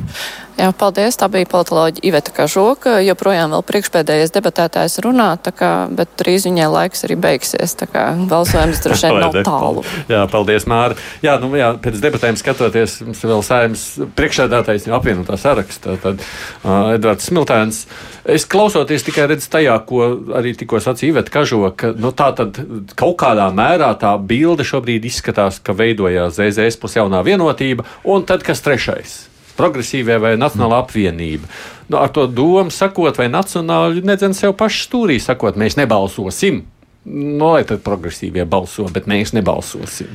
[0.55, 1.17] Jā, paldies.
[1.19, 2.95] Tā bija politoloģija Iveta Kažoka.
[3.03, 7.75] Joprojām vēl priekšpēdējais debatētājs runā, kā, bet drīz viņai laiks arī beigsies.
[7.75, 9.83] Tā kā balsojums droši vien nav tālu.
[10.11, 10.95] Jā, paldies, Māra.
[11.25, 13.83] Jā, nu, jā, pēc debatēm skatoties, mums vēl saimnes
[14.15, 17.83] priekšsēdētājs no apvienotā saraksta, tad uh, Edvards Smiltēns.
[18.23, 20.07] Es klausoties tikai redzu tajā, ko
[20.39, 22.63] arī tikko sacīja Iveta Kažoka, nu, tā tad
[22.95, 28.47] kaut kādā mērā tā bilde šobrīd izskatās, ka veidojās ZZS plus jaunā vienotība, un tad
[28.47, 29.34] kas trešais?
[29.57, 31.49] Progresīvie vai nacionāla apvienība.
[31.89, 36.63] Nu, ar to domu sakot, vai nacionāli nedzen sev paši stūrī sakot, mēs nebalsosim.
[37.05, 40.09] Nu, lai tad progresīvie balso, bet mēs nebalsosim.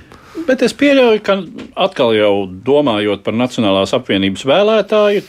[0.48, 1.37] Bet es pieļauju, ka
[1.79, 2.35] atkal jau
[2.66, 5.22] domājot par Nacionālās apvienības vēlētāju,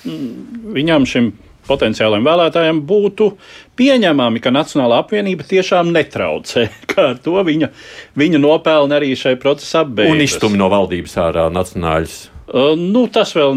[0.73, 1.31] viņam šim
[1.67, 3.27] potenciālajiem vēlētājiem būtu
[3.79, 6.67] pieņemami, ka Nacionālā apvienība tiešām netraucē.
[6.91, 7.71] Kā ar to viņa,
[8.17, 10.15] viņa nopelna arī šai procesā beigas.
[10.15, 12.17] Un iztum no valdības ārā nacionāļus.
[12.51, 13.53] Nu, tas vēl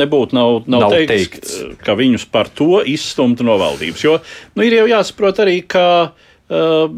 [0.00, 4.02] nebūtu nav, nav, nav teikts, teikts, ka viņus par to izstumtu no valdības.
[4.02, 4.16] Jo
[4.56, 6.96] nu, ir jau jāsaprot arī, ka uh,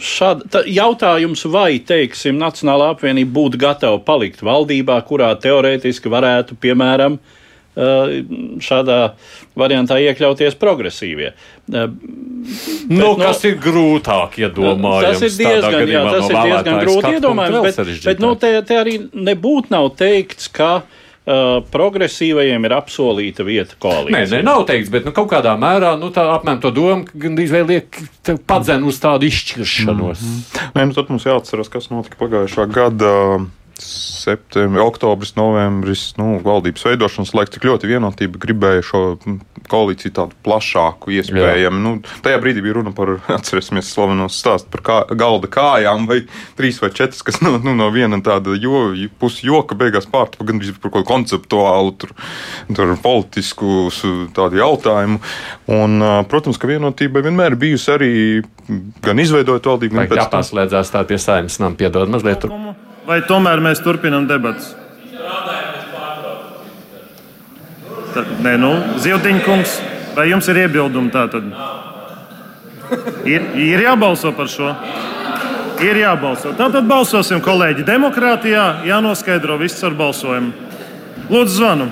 [0.00, 7.38] šāda jautājums, vai, teiksim, Nacionālā apvienība būtu gatava palikt valdībā, kurā teorētiski varētu, piemēram, uh,
[7.72, 8.98] šādā
[9.56, 11.32] variantā iekļauties progresīvie.
[11.72, 11.88] Uh,
[12.42, 15.20] Bet, nu, kas no, ir grūtāk iedomājams?
[15.20, 18.80] Tas ir diezgan, jā, tas no ir diezgan grūti iedomājams, bet, bet nu, te, te
[18.80, 18.96] arī
[19.30, 20.82] nebūtu nav teikts, ka
[21.22, 24.10] Uh, progresīvajiem ir apsolīta vieta koalīcijā.
[24.10, 27.52] Nē, nē, nav teikts, bet nu, kaut kādā mērā nu, tā apmēram to domu gandrīz
[27.54, 27.98] vai liek
[28.42, 30.18] padzen uz tādu izšķiršanos.
[30.18, 30.72] Mm -hmm.
[30.74, 33.12] Nē, nu, tad mums jāatcerās, kas notika pagājušā gada
[33.80, 39.02] septembris, oktobris, novembris, nu, valdības veidošanas laiks, cik ļoti vienotība gribēja šo
[39.70, 41.80] koalīciju tādu plašāku, iespējami.
[41.82, 46.20] Nu, tajā brīdī bija runa par, atcerēsimies, slavenos stāstu par kā, galda kājām, vai
[46.58, 48.84] trīs vai četras, kas no, nu, no viena tāda jo,
[49.22, 52.14] pusjoka beigās pārtapa gan par kaut ko konceptuālu, tur,
[52.74, 53.88] tur politisku
[54.36, 55.22] tādu jautājumu.
[55.72, 55.98] Un,
[56.30, 58.14] protams, ka vienotība vienmēr bijusi arī
[59.02, 60.24] gan izveidojot valdību, gan pēc tam.
[60.26, 62.42] Jāpārslēdzās tā pie saimnes nam piedod mazliet.
[62.42, 62.90] Tur.
[63.06, 64.76] Vai tomēr mēs turpinām debatas?
[68.12, 68.70] Tā, nē, nu,
[69.02, 69.78] Ziltiņkungs,
[70.14, 71.48] vai jums ir iebildumi tātad?
[73.26, 74.74] Ir, ir jābalso par šo.
[75.82, 76.52] Ir jābalso.
[76.54, 77.86] Tātad balsosim, kolēģi.
[77.88, 80.52] Demokrātijā jānoskaidro viss ar balsojumu.
[81.32, 81.88] Lūdzu, zvanu.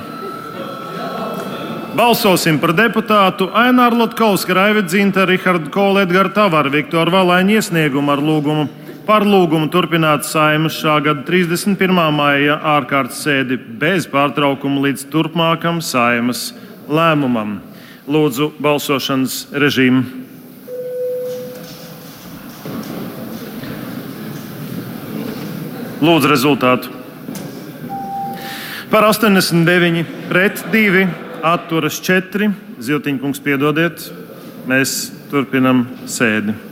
[1.97, 8.23] Balsosim par deputātu Aināru Lotkovska, Raivu Dzinta, Rihardu Kolu, Edgars Tavaru, Viktoru Valaiņu iesniegumu ar
[8.23, 8.69] lūgumu
[9.11, 11.97] par lūgumu turpināt saimas šā gada 31.
[12.15, 16.53] maija ārkārtas sēdi bez pārtraukuma līdz turpmākam saimas
[16.87, 17.57] lēmumam.
[18.07, 20.05] Lūdzu, balsošanas režīmu.
[25.99, 26.95] Lūdzu, rezultātu.
[28.95, 31.07] Par 89, pret 2,
[31.51, 32.55] atturas 4.
[32.79, 34.11] Ziltiņkungs, piedodiet,
[34.71, 35.01] mēs
[35.35, 36.70] turpinam sēdi.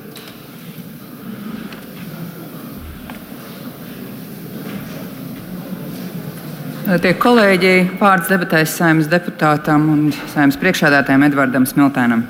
[6.88, 12.22] Tie kolēģi vārds debatēs saimnes deputātam un saimnes priekšādātājiem Edvardam Smiltēnam.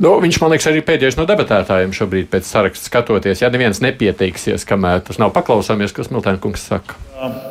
[0.00, 3.42] Nu, viņš, man liekas, arī pēdējais no debatētājiem šobrīd pēc saraksta skatoties.
[3.44, 6.96] Ja neviens nepieteiksies, kamēr tas nav paklausāmies, ko Smiltēna kungs saka.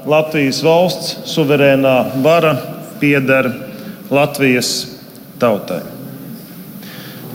[0.09, 1.93] Latvijas valsts suverēnā
[2.25, 2.55] vara
[2.97, 3.51] pieder
[4.09, 4.71] Latvijas
[5.37, 5.83] tautai.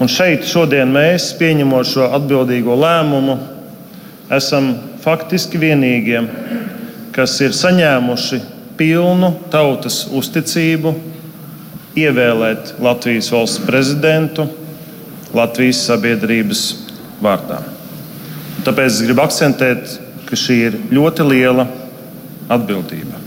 [0.03, 3.39] Un šeit šodien mēs, pieņemot šo atbildīgo lēmumu,
[4.35, 4.73] esam
[5.05, 6.25] faktiski vienīgie,
[7.21, 8.39] kas ir saņēmuši
[8.79, 10.95] pilnu tautas uzticību
[12.01, 14.47] ievēlēt Latvijas valsts prezidentu
[15.37, 16.63] Latvijas sabiedrības
[17.21, 17.59] vārdā.
[18.65, 21.69] Tāpēc es gribu akcentēt, ka šī ir ļoti liela
[22.49, 23.21] atbildība.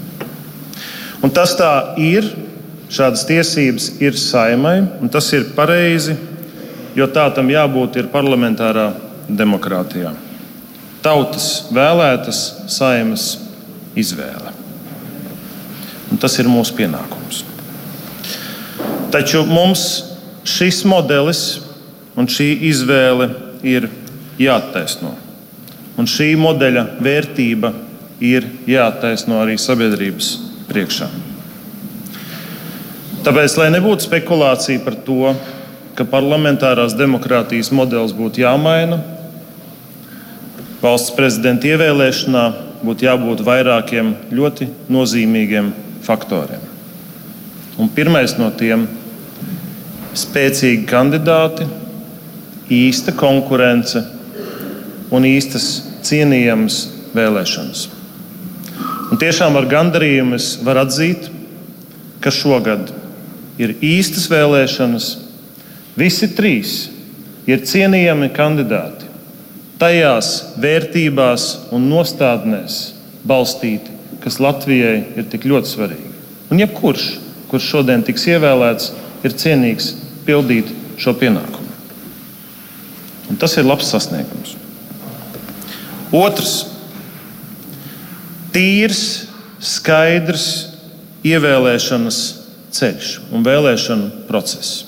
[1.22, 2.32] Un tas tā ir.
[2.94, 6.14] Šādas tiesības ir saimai, un tas ir pareizi,
[6.94, 8.92] jo tā tam jābūt ir parlamentārā
[9.26, 10.12] demokrātijā.
[11.02, 13.32] Tautas vēlētas saimas
[14.00, 14.54] izvēle.
[16.12, 17.44] Un tas ir mūsu pienākums.
[19.14, 19.84] Taču mums
[20.48, 21.44] šis modelis
[22.18, 23.30] un šī izvēle
[23.66, 23.88] ir
[24.42, 25.14] jāattaisno.
[25.98, 27.74] Un šī modeļa vērtība
[28.24, 30.34] ir jāattaisno arī sabiedrības
[30.70, 31.10] priekšā.
[33.24, 35.32] Tāpēc, lai nebūtu spekulācija par to,
[35.96, 38.98] ka parlamentārās demokrātijas modelis būtu jāmaina,
[40.82, 42.44] valsts prezidenta ievēlēšanā
[42.84, 45.72] būtu jābūt vairākiem ļoti nozīmīgiem
[46.04, 46.62] faktoriem.
[47.80, 48.88] Un pirmais no tiem-
[50.24, 51.66] spēcīgi kandidāti,
[52.70, 54.04] īsta konkurence
[55.12, 57.88] un īstas cienījamas vēlēšanas.
[59.12, 61.30] Un tiešām ar gandarījumu es varu atzīt,
[62.22, 62.92] ka šogad
[63.62, 65.10] ir īstas vēlēšanas.
[66.00, 66.90] Visi trīs
[67.46, 69.03] ir cienījami kandidāti.
[69.82, 70.30] Tajās
[70.62, 72.94] vērtībās un nostādnēs
[73.28, 73.92] balstīti,
[74.24, 76.12] kas Latvijai ir tik ļoti svarīgi.
[76.54, 77.08] Un jebkurš,
[77.52, 78.92] kurš šodien tiks ievēlēts,
[79.26, 79.94] ir cienīgs
[80.28, 80.70] pildīt
[81.02, 81.72] šo pienākumu.
[83.32, 84.56] Un tas ir labs sasniegums.
[86.14, 86.54] Otrs-
[88.54, 89.26] tīrs,
[89.64, 90.48] skaidrs
[91.26, 92.20] ievēlēšanas
[92.74, 94.84] ceļš un vēlēšanu process.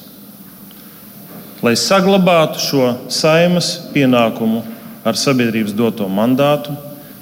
[1.66, 4.62] Lai saglabātu šo saimas pienākumu
[5.06, 6.74] ar sabiedrības doto mandātu,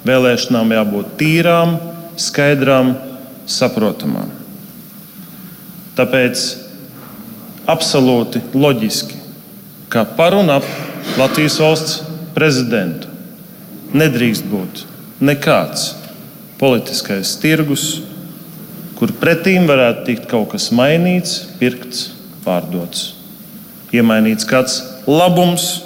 [0.08, 1.76] vēlēšanām jābūt tīrām,
[2.20, 2.94] skaidrām,
[3.50, 4.30] saprotamām.
[5.94, 6.44] Tāpēc
[7.70, 9.20] absolūti loģiski,
[9.92, 10.66] ka par un ap
[11.20, 12.00] Latvijas valsts
[12.34, 13.10] prezidentu
[13.94, 14.82] nedrīkst būt
[15.22, 15.92] nekāds
[16.58, 17.84] politiskais tirgus,
[18.98, 22.08] kur pretīm varētu tikt kaut kas mainīts, pirkts,
[22.46, 23.12] pārdots.
[23.94, 25.84] Iemainīts kāds labums,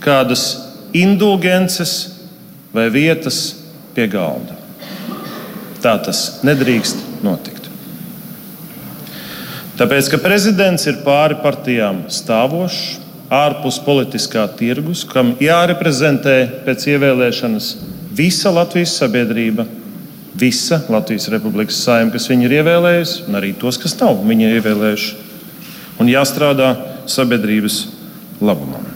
[0.00, 1.94] kādas indulgences
[2.72, 3.42] vai vietas
[3.96, 4.56] pie galda.
[5.82, 7.68] Tā tas nedrīkst notikt.
[9.80, 13.00] Tāpēc, ka prezidents ir pāri partijām stāvošs,
[13.32, 17.70] ārpus politiskā tirgus, kam jāreprezentē pēc ievēlēšanas
[18.12, 19.64] visa Latvijas sabiedrība,
[20.36, 25.12] visa Latvijas Republikas saima, kas viņu ir ievēlējusi, un arī tos, kas nav viņa ievēlējuši.
[26.00, 26.74] Un jāstrādā
[27.08, 27.84] sabiedrības
[28.44, 28.91] labumam.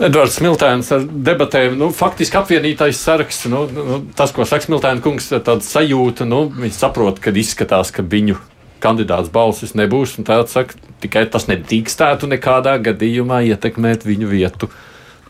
[0.00, 3.48] Edvards Smiltēns ar debatēm, nu, faktiski apvienītais saraksts.
[3.52, 8.04] Nu, nu, tas, ko saka Smiltēna kungs, tāds sajūta, nu, viņš saprot, ka izskatās, ka
[8.06, 8.38] viņu
[8.82, 10.16] kandidāts balsis nebūs.
[10.26, 14.70] Tāds saka, tikai tas nedrīkstētu nekādā gadījumā ietekmēt viņu vietu.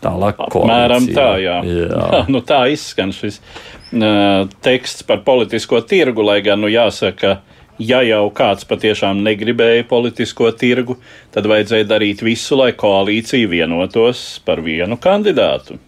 [0.03, 1.15] Tālāk, Apmēram koalīcijā.
[1.15, 1.59] tā, jā.
[1.63, 2.23] jā.
[2.33, 7.37] nu, tā izskan šis uh, teksts par politisko tirgu, lai gan, nu, jāsaka,
[7.81, 10.99] ja jau kāds patiešām negribēja politisko tirgu,
[11.35, 15.79] tad vajadzēja darīt visu, lai koalīcija vienotos par vienu kandidātu.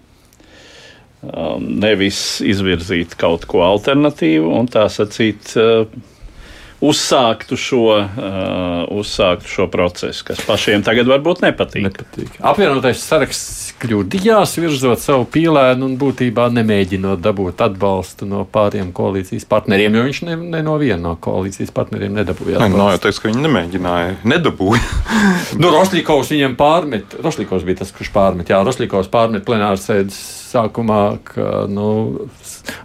[1.64, 5.54] Nevis izvirzīt kaut ko alternatīvu un tā sacīt,
[6.84, 11.86] uzsāktu šo, uh, uzsāktu šo procesu, kas pašiem tagad varbūt nepatīk.
[11.88, 12.36] nepatīk.
[12.44, 19.98] Apvienotais saraksts kļūdījās, virzot savu pīlēnu un būtībā nemēģinot dabūt atbalstu no pāriem koalīcijas partneriem,
[19.98, 22.60] jo viņš ne, ne no viena no koalīcijas partneriem nedabūja.
[22.62, 24.84] Nē, nav jau teiks, ka viņi nemēģināja, nedabūja.
[25.60, 31.00] nu, Rošļikovs viņam pārmet, Rošļikovs bija tas, kurš pārmet, jā, Rošļikovs pārmet plenāras sēdes sākumā,
[31.26, 31.88] ka nu,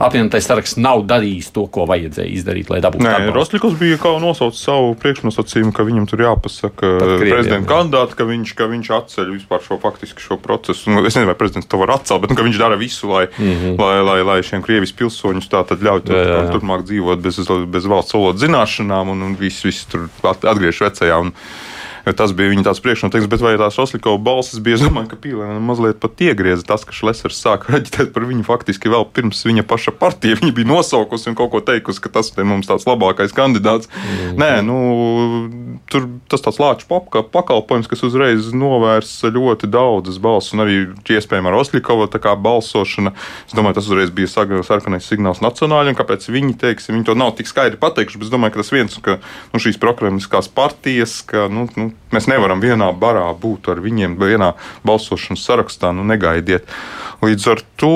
[0.02, 4.64] apvienotais saraksts nav darījis to, ko vajadzēja izdarīt, lai dabūtu Nē, Rostovs bija kā nosaucis
[4.66, 9.80] savu priekšnosacījumu, ka viņam tur jāpasaka prezidenta kandidāts, ka viņš, ka viņš atceļ vispār šo
[9.82, 10.92] faktiski šo procesu.
[10.92, 13.56] Nu, es nezinu, vai prezidents to var atcelt, bet nu, viņš dara visu, lai, mm
[13.56, 13.80] -hmm.
[13.80, 16.46] lai, lai, lai šiem Krievijas pilsoņus tā tad ļautu jā.
[16.54, 21.20] turpmāk dzīvot bez, bez valsts valodas zināšanām un, un viss, viss tur atgriežas vecajā.
[21.20, 21.34] Un,
[22.06, 25.60] Tas bija viņa tāds priekšnoteikums, bet vai tās Roslikova balsis bija, es domāju, ka Pīlēna
[25.64, 29.96] mazliet pat iegrieza tas, ka Šlesers sāka raģitēt par viņu faktiski vēl pirms viņa paša
[30.00, 30.40] partija.
[30.40, 33.90] Viņa bija nosaukusi un kaut ko teikusi, ka tas ir mums tāds labākais kandidāts.
[33.92, 34.40] Mm.
[34.40, 34.78] Nē, nu,
[35.92, 42.08] tur tas tāds lāču pakalpojums, kas uzreiz novērs ļoti daudzas balsis, un arī iespējama Roslikova
[42.40, 43.14] balsošana.
[43.48, 47.50] Es domāju, tas uzreiz bija sarkanais signāls nacionāļiem, kāpēc viņi, teiksim, viņi to nav tik
[47.50, 49.18] skaidri pateikuši, bet es domāju, ka tas viens, ka
[49.54, 54.54] nu, šīs prokremliskās partijas, ka, nu, nu, Mēs nevaram vienā barā būt ar viņiem, vienā
[54.88, 56.70] balsošanas sarakstā, nu negaidiet.
[57.26, 57.96] Līdz ar to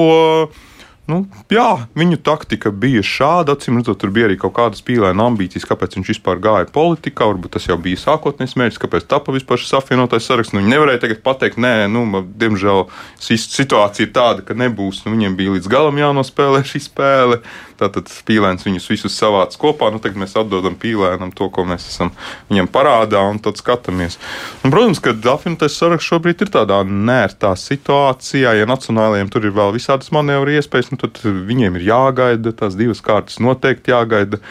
[1.04, 3.58] Nu, jā, viņu taktika bija šāda.
[3.58, 7.28] Acīm redzot, tur bija arī kaut kādas pīlēna ambīcijas, kāpēc viņš vispār gāja politikā.
[7.28, 10.56] Varbūt tas jau bija sākotnējs mērķis, kāpēc tapa vispār šis apvienotais saraksts.
[10.56, 12.06] Nu, viņi nevarēja tagad pateikt, nē, nu,
[12.40, 12.86] diemžēl
[13.20, 15.04] situācija ir tāda, ka nebūs.
[15.04, 17.42] Nu, viņiem bija līdz galam jānospēlē šī spēle.
[17.80, 19.90] Tātad pīlēns viņus visus savāc kopā.
[19.94, 22.14] Nu, tagad mēs atdodam pīlēnam to, ko mēs esam
[22.52, 24.20] viņam parādā, un tad skatāmies.
[24.64, 28.56] Un, protams, ka apvienotais saraksts šobrīd ir tādā nērtā situācijā.
[28.60, 33.04] Ja nacionālajiem tur ir vēl visādas manevru iespējas, nu, tad viņiem ir jāgaida, tās divas
[33.04, 34.42] kārtas noteikti jāgaida.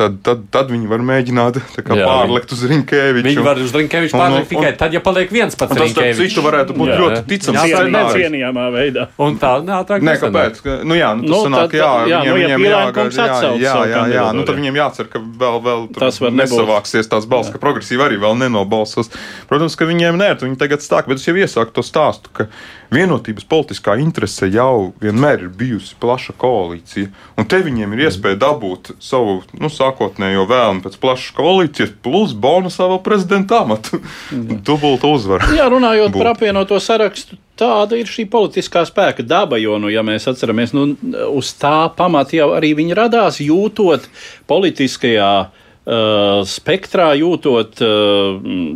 [0.00, 3.26] Tad, tad, tad viņi var mēģināt kā, jā, pārlekt uz Rinkēviču.
[3.26, 5.76] Viņi var uz Rinkēviču pārlekt tikai tad, ja paliek viens pats.
[5.76, 8.70] Tas citu varētu būt jā, ļoti ticams scenārijs.
[8.72, 9.06] veidā.
[9.20, 10.60] Un tā, nā, tā Nē, kāpēc?
[10.64, 13.26] Ka, nu jā, nu, tas nu, sanāk, jā, jā, viņiem, nu, viņiem jāgaida.
[13.26, 17.52] Jā, jā, jā, jā, nu tad viņiem jācer, ka vēl, vēl tas nesavāksies tās balss,
[17.52, 19.12] ka progresīvi arī vēl nenobalsos.
[19.50, 22.48] Protams, ka viņiem nē, viņi tagad stāk, bet es jau iesāku to stāstu, ka
[22.94, 27.10] vienotības politiskā interese jau vienmēr ir bijusi plaša koalīcija.
[27.38, 32.88] Un te viņiem ir iespēja dabūt savu nu, sākotnējo vēlmu pēc plašas koalīcijas, plus bonusā
[32.90, 34.02] vēl prezidenta amatu.
[34.66, 35.52] Dubulta uzvara.
[35.56, 36.20] Jā, runājot Būt.
[36.22, 37.38] par apvienoto sarakstu.
[37.60, 40.94] Tāda ir šī politiskā spēka daba, jo, nu, ja mēs atceramies, nu,
[41.36, 44.06] uz tā pamata jau arī viņi radās, jūtot
[44.48, 48.34] politiskajā uh, Uh, spektrā jūtot uh,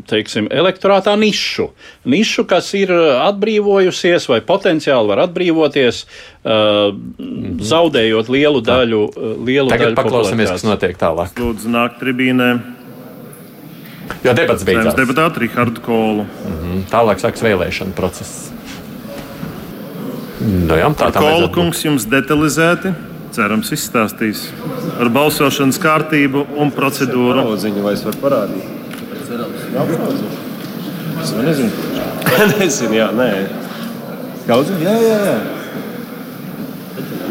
[0.08, 1.66] teiksim, elektorātā nišu.
[2.08, 6.00] Nišu, kas ir atbrīvojusies vai potenciāli var atbrīvoties,
[6.48, 6.96] uh,
[7.60, 9.02] zaudējot lielu daļu.
[9.44, 11.36] Lielu Tagad daļu paklausāmies, kas notiek tālāk.
[11.38, 12.48] Lūdzu, nāk tribīnē.
[14.24, 14.96] Jo debats beidzās.
[14.96, 16.24] Deputātu Rihardu Kolu.
[16.24, 16.82] Mm -hmm.
[16.88, 18.53] Tālāk sāks vēlēšana process.
[20.42, 22.94] Nu, jā, tā tā Kola kungs jums detalizēti
[23.34, 24.46] cerams, izstāstīs
[25.02, 27.46] ar balsošanas kārtību un procedūru.
[27.58, 28.64] Ziņu, vai es varu parādīt?
[31.24, 31.70] Es nezinu.
[32.60, 33.30] nezinu, jā, nē.
[34.48, 34.82] Kaudziņ?
[34.84, 35.36] Jā, jā, jā.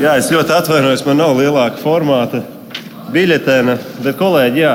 [0.01, 2.41] Jā, es ļoti atvainojos, man nav lielāka formāta
[3.13, 4.73] biļetēna, bet kolēģi, jā,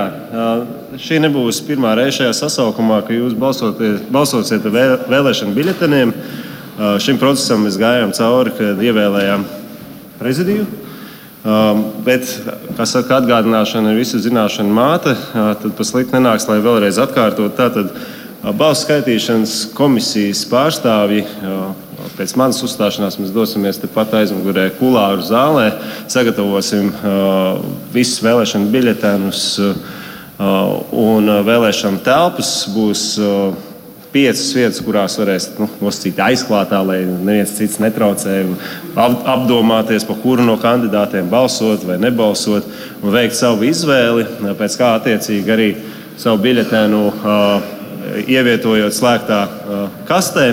[1.03, 6.15] šī nebūs pirmā reize šajā sasaukumā, ka jūs balsosiet ar vēlēšanu biļeteniem.
[6.79, 9.43] Šim procesam mēs gājām cauri, kad ievēlējām
[10.21, 10.67] prezidiju.
[12.07, 12.29] Bet,
[12.77, 15.17] kā saka, atgādināšana ir visu zināšanu māte.
[15.33, 17.51] Tad pat slikti nenāks, lai vēlreiz atkārtotu.
[17.59, 17.91] Tātad
[18.59, 21.25] balsu skaitīšanas komisijas pārstāvji.
[22.15, 25.73] Pēc manas uzstāšanās mēs dosimies tepat aizmugurē, kulāru zālē,
[26.11, 27.59] sagatavosim uh,
[27.95, 29.75] visus vēlēšanu biļetenus uh,
[30.95, 32.53] un vēlēšanu telpas.
[32.75, 33.51] Būs uh,
[34.19, 38.41] piecas vietas, kurās varēs nu, nosacīt aizklātā, lai neviens cits netraucē,
[38.99, 42.67] apdomāties, par kuru no kandidātiem balsot vai nebalsot,
[43.03, 44.27] un veikt savu izvēli,
[44.59, 45.69] pēc kā attiecīgi arī
[46.19, 47.69] savu biļetēnu uh,
[48.27, 50.49] ievietojot slēgtā uh, kastē.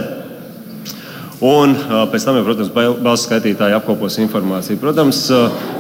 [1.44, 1.74] Un
[2.12, 2.70] pēc tam, jau, protams,
[3.04, 4.80] balsu skaitītāji apkopos informāciju.
[4.80, 5.18] Protams,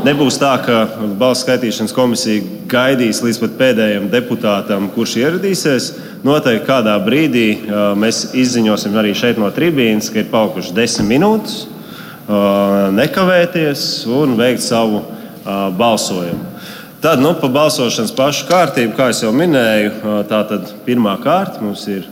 [0.03, 0.81] nebūs tā, ka
[1.15, 5.87] balsu skaitīšanas komisija gaidīs līdz pēdējiem deputātam, kurš ieradīsies.
[6.27, 7.47] Noteikti kādā brīdī
[7.95, 11.61] mēs izziņosim arī šeit no tribīnes, ka ir palikušas desmit minūtes,
[12.99, 15.05] nekavēties un veikt savu
[15.79, 16.51] balsojumu.
[17.05, 19.91] Tad, nu, pa balsošanas pašu kārtību, kā jau minēju,
[20.27, 22.07] tā tad pirmā kārta mums ir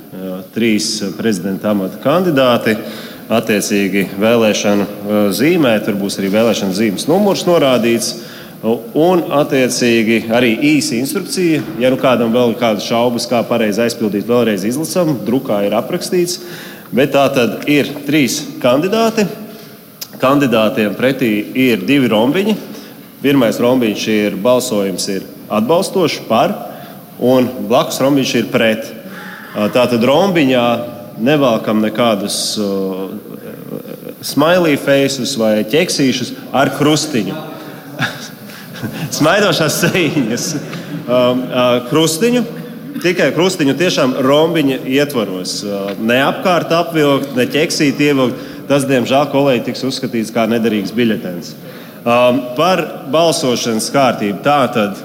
[0.53, 2.77] trīs prezidenta amata kandidāti
[3.31, 5.73] attiecīgi vēlēšanu zīmē.
[5.85, 8.13] Tur būs arī vēlēšana zīmes numurs norādīts.
[8.63, 11.59] Un, attiecīgi, arī īsa instrukcija.
[11.83, 16.39] Ja nu kādam vēl ir kādas šaubas, kā pareizi aizpildīt, vēlreiz izlasām, drukā ir aprakstīts.
[16.93, 19.25] Bet tā tad ir trīs kandidāti.
[20.21, 22.55] Kandidātiem pretī ir divi rombiņi.
[23.23, 26.53] Pirmais rombiņš ir balsojums ir atbalstošs par,
[27.19, 28.87] un blakus rombiņš ir pret.
[29.75, 30.65] Tātad rombiņā
[31.21, 33.11] nevelkam nekādus uh,
[34.23, 37.35] smiley faces vai ķeksīšus ar krustiņu
[39.17, 42.43] smaidošās sēņas um, uh, krustiņu.
[43.03, 45.57] Tikai krustiņu tiešām rombiņa ietvaros.
[45.65, 48.51] Uh, ne apkārt apvilkt, ne ķeksīt ievilkt.
[48.69, 51.51] Tas, diemžēl, kolēģi tiks uzskatīts kā nederīgs biļetens.
[52.03, 52.79] Um, par
[53.11, 54.39] balsošanas kārtību.
[54.43, 55.01] Tātad,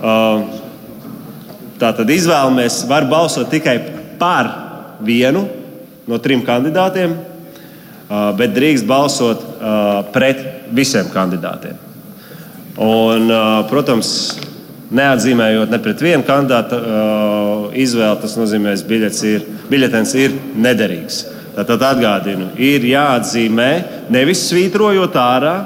[0.00, 0.46] um,
[1.80, 3.76] tātad izvēlamies, var balsot tikai
[4.20, 4.67] par
[5.04, 5.44] vienu
[6.08, 7.14] no trim kandidātiem,
[8.38, 9.42] bet drīkst balsot
[10.14, 10.40] pret
[10.74, 11.76] visiem kandidātiem.
[12.80, 13.28] Un,
[13.68, 14.10] protams,
[14.94, 16.78] neatzīmējot ne pret vienu kandidātu
[17.76, 21.24] izvēli, tas nozīmē, ka ir, biļetens ir nederīgs.
[21.58, 23.70] Tad atgādinu, ir jāatzīmē
[24.14, 25.56] nevis svītrojot ārā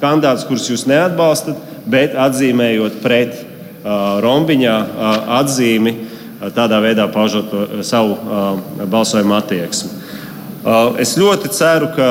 [0.00, 1.60] kandidātus, kurus jūs neatbalstat,
[1.90, 6.09] bet atzīmējot pret uh, rombiņā uh, atzīmi, uh,
[6.56, 7.52] tādā veidā paužot
[7.84, 8.16] savu
[8.90, 9.90] balsojumu attieksmi.
[11.00, 12.08] Es ļoti ceru, ka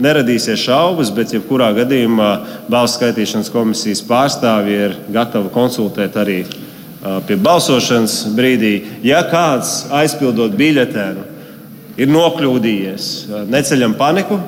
[0.00, 2.30] neradīsies šaubas, bet jebkurā gadījumā
[2.72, 6.38] balsu skaitīšanas komisijas pārstāvji ir gatavi konsultēt arī
[7.28, 8.74] pie balsošanas brīdī.
[9.04, 11.26] Ja kāds aizpildot biļetēnu
[12.00, 13.10] ir nokļūdījies,
[13.52, 14.40] neceļam paniku,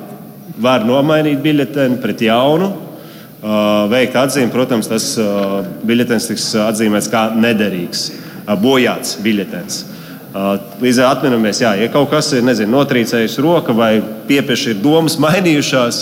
[0.62, 2.70] var nomainīt biļetēnu pret jaunu.
[3.92, 5.06] Veikt atzīmi, protams, tas
[5.88, 8.04] biļetens tiks atzīmēts kā nederīgs,
[8.62, 9.82] bojāts biļetens.
[10.80, 14.78] Līdz ar to atminamies, jā, ja kaut kas ir nezinu, notrīcējis roka vai piepieši ir
[14.80, 15.98] domas mainījušās,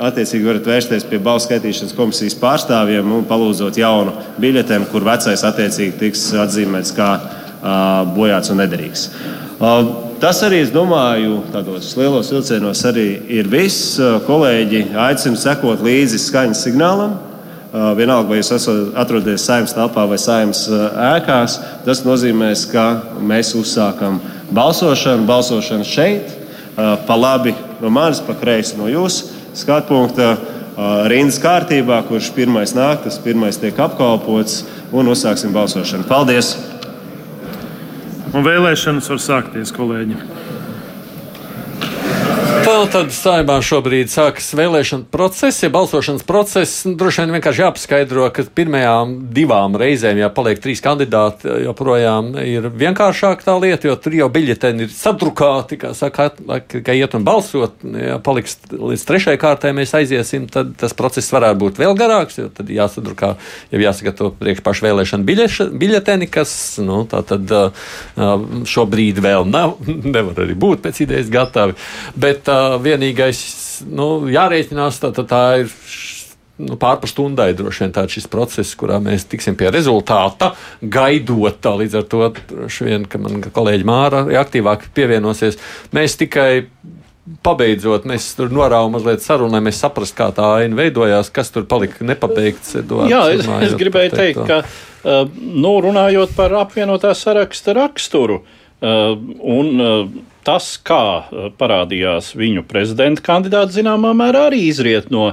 [0.00, 5.96] attiecīgi varat vērsties pie balsu skaitīšanas komisijas pārstāvjiem un palūdzot jaunu biļetēm, kur vecais attiecīgi
[6.00, 7.10] tiks atzīmēts kā
[8.16, 9.08] bojāts un nederīgs.
[10.20, 13.96] Tas arī, es domāju, tādos lielos vilcienos arī ir viss.
[14.26, 17.16] Kolēģi aicinu sekot līdzi skaņas signālam.
[17.70, 20.64] Vienalga, vai jūs esat atrodaties saimnes telpā vai saimnes
[21.06, 22.86] ēkās, tas nozīmē, ka
[23.22, 24.18] mēs uzsākam
[24.50, 25.22] balsošanu.
[25.28, 26.32] Balsošanu šeit,
[26.74, 30.32] pa labi no manis, pa kreisi no jūsu skatu punkta.
[31.10, 34.62] Rindas kārtībā, kurš pirmais nāk, tas pirmais tiek apkalpots
[34.96, 36.06] un uzsāksim balsošanu.
[36.08, 36.54] Paldies!
[38.30, 40.16] Un vēlēšanas var sākties, kolēģi.
[42.70, 46.84] Vēl tad saimā šobrīd sākas vēlēšana process, ja balsošanas process.
[46.86, 52.68] Nu, droši vien vienkārši jāpaskaidro, ka pirmajām divām reizēm, ja paliek trīs kandidāti, joprojām ir
[52.70, 56.28] vienkāršāk tā lieta, jo tur jau biļeteni ir sadrukāti, kā saka,
[56.70, 57.82] ka iet un balsot.
[57.90, 62.52] Ja paliks līdz trešajai kārtai mēs aiziesim, tad tas process varētu būt vēl garāks, jo
[62.54, 63.32] tad jāsadrukā,
[63.74, 65.26] jau jāsagatavo priekš pašu vēlēšanu
[65.74, 66.54] biļeteni, kas,
[66.86, 67.50] nu, tā tad
[68.76, 69.74] šobrīd vēl nav,
[70.14, 71.74] nevar arī būt pēc idejas gatavi.
[72.14, 73.40] Bet, uh, vienīgais,
[73.90, 75.72] nu, jārēķinās, tā, tā, tā ir
[76.60, 82.00] nu, pārpa stundai droši vien tāds process, kurā mēs tiksim pie rezultāta, gaidot tā līdz
[82.00, 82.22] ar to,
[82.86, 85.58] vien, ka man kolēģi Māra aktīvāk pievienosies.
[85.96, 86.50] Mēs tikai
[87.44, 91.66] pabeidzot, mēs tur norādām mazliet sarunu, lai mēs saprastu, kā tā aina veidojās, kas tur
[91.70, 92.74] palika nepabeigts.
[92.80, 99.14] Eduards, Jā, es, es gribēju teikt, ka, uh, nu, runājot par apvienotā saraksta raksturu, uh,
[99.40, 100.02] un uh,
[100.46, 101.02] tas, kā
[101.60, 105.32] parādījās viņu prezidenta kandidāts, zināmā mērā arī izriet no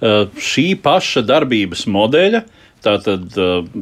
[0.00, 2.44] šī paša darbības modeļa.
[2.78, 3.34] Tātad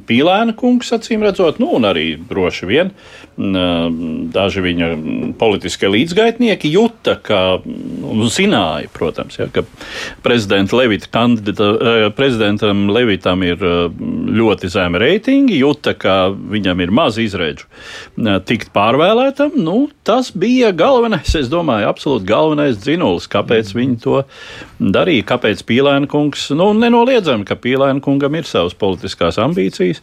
[0.08, 2.92] Pīlēna kungs, acīm redzot, nu, un arī droši vien
[4.32, 4.88] daži viņa
[5.36, 9.66] politiskie līdzgaitnieki juta, ka, nu, zināja, protams, ja, ka
[10.24, 13.60] prezidenta Levita kandidata, prezidentam Levitam ir
[14.36, 17.66] ļoti zemi reitingi, juta, ka viņam ir maz izredzu
[18.46, 19.56] tikt pārvēlētam.
[19.58, 19.76] Nu,
[20.06, 24.22] tas bija galvenais, es domāju, absolūti galvenais dzinulis, kāpēc viņi to
[24.80, 30.02] darīja, kāpēc Pīlēna kungs, nu, nenoliedzami, ka Pīlēna kungam ir savas politiskās ambīcijas.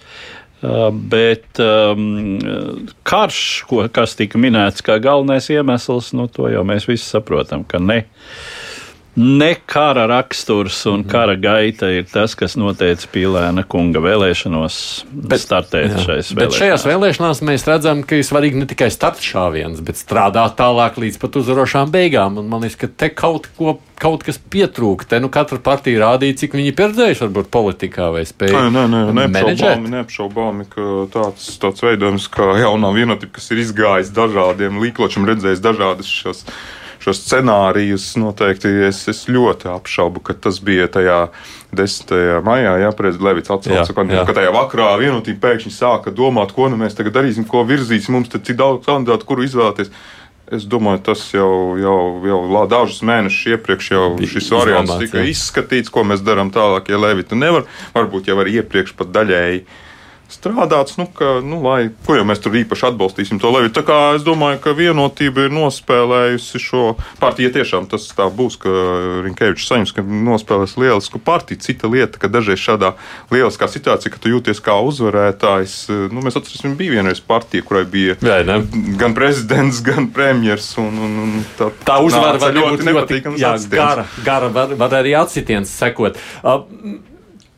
[0.63, 2.39] Uh, bet um,
[3.03, 7.81] karš, ko, kas tika minēts kā galvenais iemesls, nu, to jau mēs visi saprotam, ka
[7.83, 8.03] ne.
[9.15, 11.09] Ne kara raksturs un mhm.
[11.11, 14.77] kara gaita ir tas, kas noteica Pīlēna kunga vēlēšanos
[15.13, 16.39] bet, startēt šajās vēlēšanās.
[16.39, 21.21] Bet šajās vēlēšanās mēs redzam, ka ir svarīgi ne tikai startšāviens, bet strādāt tālāk līdz
[21.21, 22.41] pat uzvarošām beigām.
[22.41, 25.07] Un man liekas, ka te kaut ko kaut kas pietrūka.
[25.07, 28.65] Te nu katra partija rādīja, cik viņi pieredzējuši varbūt politikā vai spēja.
[28.73, 34.11] Nē, nē, nē neapšaubāmi, neapšaubāmi, ka tāds, tāds veidojums, kā jaunā vienotība, kas ir izgājis
[34.15, 36.43] dažādiem līkločiem, redzējis dažādas šos
[37.03, 41.19] šos scenārijus noteikti es, es ļoti apšaubu, ka tas bija tajā
[41.75, 42.13] 10.
[42.45, 46.95] maijā, ja prezidents Levits atsauca, ka tajā vakarā vienotība pēkšņi sāka domāt, ko nu mēs
[46.97, 49.91] tagad darīsim, ko virzīsim, mums te cik daudz kandidātu, kuru izvēlēties.
[50.53, 51.97] Es domāju, tas jau, jau,
[52.27, 57.37] jau dažus mēnešus iepriekš jau šis variants tika izskatīts, ko mēs darām tālāk, ja Levita
[57.39, 57.63] nevar.
[57.95, 59.63] Varbūt jau arī iepriekš pat daļēji
[60.33, 63.75] strādāts, nu, ka, nu, lai, ko jau mēs tur īpaši atbalstīsim to Levitu.
[63.79, 66.83] Tā kā es domāju, ka vienotība ir nospēlējusi šo
[67.21, 67.49] partiju.
[67.49, 68.71] Ja tiešām tas tā būs, ka
[69.25, 71.61] Rinkevičs saņems, ka nospēlēs lielisku partiju.
[71.63, 72.93] Cita lieta, ka dažreiz šādā
[73.33, 75.77] lieliskā situācijā, ka tu jūties kā uzvarētājs,
[76.13, 78.59] nu, mēs atcerēsimies, bija vienreiz partija, kurai bija Jā, ne?
[78.99, 80.71] gan prezidents, gan premjers.
[80.81, 83.41] Un, un, un tā tā uzvara var ļoti nepatīkams.
[83.41, 86.19] Jā, gara, gara var, var arī atsitiens sekot.
[86.43, 86.63] Uh,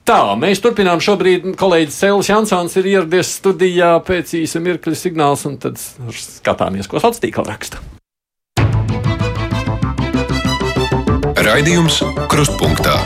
[0.05, 0.99] Tā, mēs turpinām.
[1.01, 7.01] Šobrīd kolēģis Cēlis Jansons ir ieradies studijā pēc īsa mirkļa signāls, un tad skatāmies, ko
[7.01, 7.81] sociālā tīkla raksta.
[11.41, 12.99] Raidījums Krustpunktā.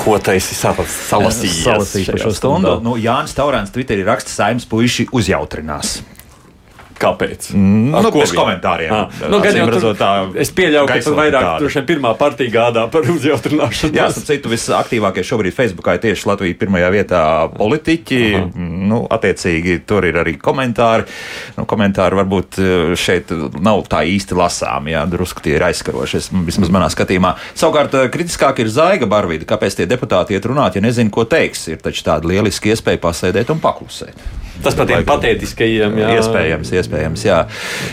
[0.00, 1.60] Ko taisi salasījis?
[1.68, 2.74] Salasīju par šo stundu.
[2.84, 5.98] Nu, Jānis Taurāns Twitterī raksta, saimnes puiši uzjautrinās.
[7.04, 7.48] Kāpēc?
[7.54, 8.92] Mm, nu, pēc komentāriem.
[8.94, 12.52] Ah, nu, gan jau tur, tā, es pieļauju, ka tur vairāk tur šeit pirmā partija
[12.54, 13.96] gādā par uzjautrināšanu.
[13.98, 17.22] Jā, starp citu, visaktīvākie šobrīd Facebookā ir tieši Latvija pirmajā vietā
[17.54, 18.20] politiķi.
[18.40, 18.68] Aha.
[18.84, 21.06] Nu, attiecīgi, tur ir arī komentāri.
[21.58, 23.32] Nu, komentāri varbūt eh, šeit
[23.64, 27.34] nav tā īsti lasām, jā, drusku tie ir aizskaroši, vismaz manā skatījumā.
[27.58, 31.68] Savukārt, eh, kritiskāk ir Zaiga Barvīda, kāpēc tie deputāti iet runāt, ja nezinu, ko teiks.
[31.72, 34.43] Ir taču tāda lieliska iespēja pasēdēt un paklusēt.
[34.62, 35.98] Tas pat ir patētiskajiem.
[35.98, 36.10] Jā.
[36.18, 37.24] Iespējams, iespējams.
[37.26, 37.40] Jā.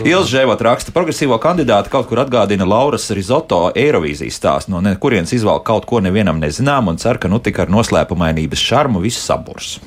[0.06, 5.62] Ilza Žēvot raksta, progresīvo kandidātu kaut kur atgādina Lauras Rizoto Eirovīzijas stāstu, no kurienes izvēl
[5.66, 9.78] kaut ko nevienam nezinām un cer, ka nu tik ar noslēpumainības šarmu viss saburs.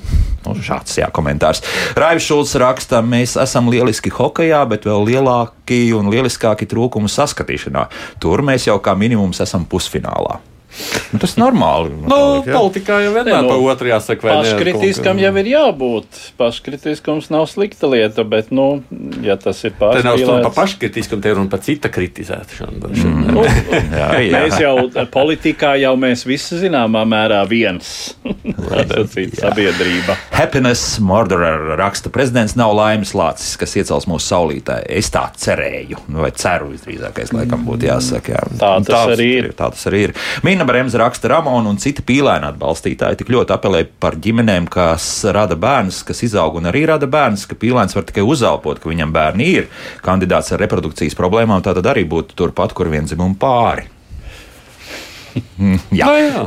[0.45, 1.63] Nu, šāds jā, komentārs.
[1.97, 7.87] Raivs Šulcs raksta, mēs esam lieliski hokejā, bet vēl lielāki un lieliskāki trūkumi saskatīšanā.
[8.21, 10.37] Tur mēs jau kā minimums esam pusfinālā.
[11.13, 11.93] Nu, tas ir normāli.
[12.05, 14.51] Nu, teikt, politikā jau vienmēr nu, pa otru jāsaka, vai ne?
[14.51, 16.21] Paškritiskam jau ir jābūt.
[16.39, 18.67] Paškritiskums nav slikta lieta, bet, nu,
[19.25, 20.03] ja tas ir pārspīlēts.
[20.03, 22.91] Te nav stunda pa paškritiskumu, te ir runa pa cita kritizēšanu.
[22.91, 23.23] Mm.
[23.31, 23.45] Nu,
[24.01, 24.33] jā, jā.
[24.35, 24.75] Mēs jau
[25.13, 27.93] politikā jau mēs visi zināmā mērā viens.
[29.39, 30.17] sabiedrība.
[30.35, 34.81] Happiness Murderer raksta, prezidents nav laimes lācis, kas iecels mūsu saulītē.
[34.91, 38.35] Es tā cerēju, nu, vai ceru visdrīzākais, laikam būtu jāsaka.
[38.35, 38.43] Jā.
[38.59, 39.49] Tā tas tā, arī ir.
[39.57, 40.15] Tā tas arī ir.
[40.45, 45.05] Mina Anna Bremse raksta, Ramona un citi pīlēni atbalstītāji tik ļoti apelē par ģimenēm, kas
[45.29, 49.13] rada bērnus, kas izaug un arī rada bērnus, ka pīlēns var tikai uzelpot, ka viņam
[49.13, 49.67] bērni ir
[50.01, 53.85] kandidāts ar reprodukcijas problēmām, tā tad arī būtu turpat, kur vienzimumu pāri.
[55.99, 56.09] jā.
[56.09, 56.41] No, jā.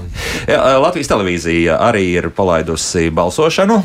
[0.50, 0.58] jā.
[0.82, 3.78] Latvijas televīzija arī ir palaidusi balsošanu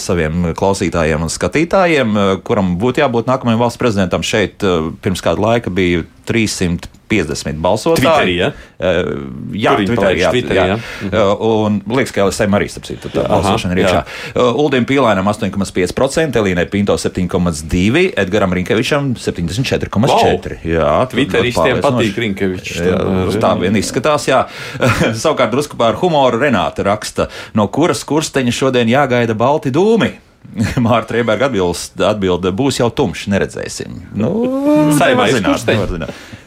[0.00, 4.24] saviem klausītājiem un skatītājiem, kuram būtu jābūt nākamajam valsts prezidentam.
[4.24, 4.64] Šeit
[5.04, 8.04] pirms kāda laika bija 300 50 balsotāji.
[8.04, 8.48] Twitterī, ja?
[8.78, 10.76] Uh, jā, Twitterī, jā, Twitterī, jā.
[10.76, 11.10] jā.
[11.10, 14.00] Uh, un liekas, ka LSM arī starp citu tā balsošana ir iekšā.
[14.32, 19.94] Uh, Uldim Pīlēnam 8,5%, Elīnai Pinto 7,2%, Edgaram Rinkevičam 74,4%.
[20.04, 20.58] Wow.
[20.64, 22.82] Jā, Twitteristiem patīk Rinkevičs.
[22.88, 23.00] Jā,
[23.42, 24.44] tā vien izskatās, jā.
[25.24, 30.14] Savukārt drusku par humoru Renāta raksta, no kuras kursteņa šodien jāgaida balti dūmi.
[30.84, 33.96] Mārta Rieberga atbilde, atbilde būs jau tumšs, neredzēsim.
[34.18, 34.30] Nu,
[34.98, 35.42] Saimā ir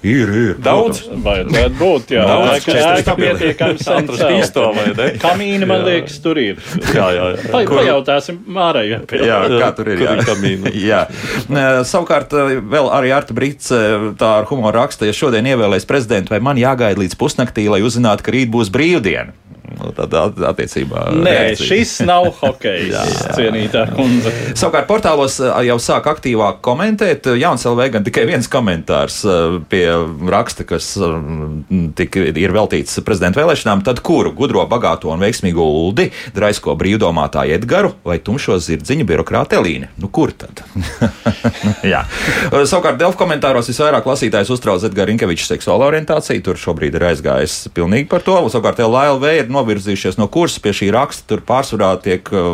[0.08, 0.52] Ir, ir.
[0.64, 1.02] Daudz.
[1.26, 2.24] Vajadzētu būt, jā.
[2.30, 2.68] Daudz,
[3.04, 4.08] tā pietiekami sen.
[5.20, 6.62] Kamīni, man liekas, tur ir.
[6.94, 7.48] Jā, jā, jā.
[7.50, 7.82] Pa, Kur...
[7.82, 8.86] Pajautāsim Mārai.
[8.94, 10.06] Jā, jā, kā tur ir.
[10.06, 10.14] Jā.
[10.28, 10.72] Kamīni.
[10.92, 11.02] jā.
[11.90, 12.36] Savukārt,
[12.72, 17.02] vēl arī Arta Brits tā ar humoru raksta, ja šodien ievēlēs prezidentu, vai man jāgaida
[17.02, 19.36] līdz pusnaktī, lai uzzinātu, ka rīt būs brīvdiena.
[19.78, 19.92] Nu,
[20.50, 21.08] attiecībā.
[21.14, 21.68] Nē, reakcija.
[21.70, 22.96] šis nav hokejs,
[23.38, 24.34] cienītā kundze.
[24.58, 27.30] Savukārt, portālos jau sāk aktīvāk komentēt.
[27.38, 29.20] Jauns LV gan tikai viens komentārs
[29.72, 29.86] pie
[30.32, 30.90] raksta, kas
[31.98, 33.84] tik, ir veltīts prezidenta vēlēšanām.
[33.88, 39.92] Tad kuru gudro, bagāto un veiksmīgo uldi, draisko brīvdomātāju Edgaru vai tumšo zirdziņu birokrātu Elīni?
[40.02, 40.64] Nu, kur tad?
[41.94, 42.04] Jā.
[42.52, 46.44] Savukārt, Delfu komentāros visvairāk lasītājs uztrauc Edgars Rinkevičs seksuālo orientāciju.
[46.44, 48.38] Tur šobrīd ir aizgājis pilnīgi par to.
[48.52, 52.48] Savukārt, LV ir novirzīts novirzījušies no kursa pie šī raksta, tur pārsvarā tiek uh,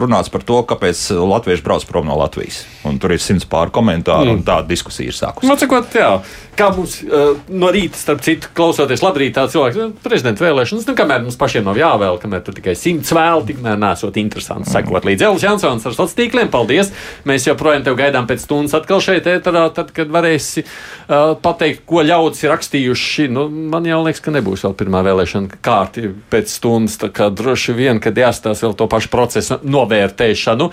[0.00, 2.64] runāts par to, kāpēc latvieši brauc prom no Latvijas.
[2.88, 4.40] Un tur ir simts pār komentāru, mm.
[4.40, 5.50] un tāda diskusija ir sākusies.
[5.50, 6.10] Nu, cikot, jā,
[6.58, 10.96] kā mums uh, no rīta, starp citu, klausoties labrīt, tā cilvēks, nu, prezidenta vēlēšanas, nu,
[10.98, 15.28] kamēr mums pašiem nav jāvēl, kamēr tur tikai simts vēl, tikmēr nesot interesanti sekot līdz
[15.28, 16.50] Elvis Jansons ar sociāliem tīkliem.
[16.52, 16.92] Paldies!
[17.28, 22.04] Mēs joprojām tevi gaidām pēc stundas atkal šeit, ēterā, tad, kad varēsi uh, pateikt, ko
[22.06, 23.28] ļaudis ir rakstījuši.
[23.32, 27.00] Nu, man jau liekas, ka nebūs vēl pirmā vēlēšana kārta pēc stundas.
[27.00, 30.70] Tā kā droši vien, kad jāstāsta vēl to pašu procesu novērtēšanu.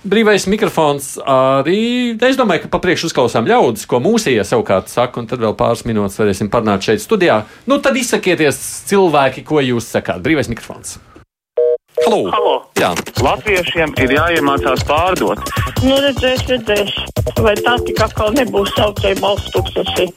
[0.00, 2.16] Brīvais mikrofons arī.
[2.24, 6.16] Es domāju, ka papriekš uzklausām ļaudis, ko mūsija savukārt saka, un tad vēl pāris minūtes
[6.22, 7.42] varēsim parunāt šeit studijā.
[7.68, 10.24] Nu, tad izsakieties cilvēki, ko jūs sakāt.
[10.24, 10.96] Brīvais mikrofons.
[12.00, 12.22] Halo!
[12.32, 12.54] Halo.
[12.80, 12.94] Jā.
[13.20, 15.52] Latviešiem ir jāiemācās pārdot.
[15.84, 16.96] Nu, redzēs, redzēs.
[17.44, 20.08] Vai tā tik atkal nebūs saucēja balsts tūkstoši?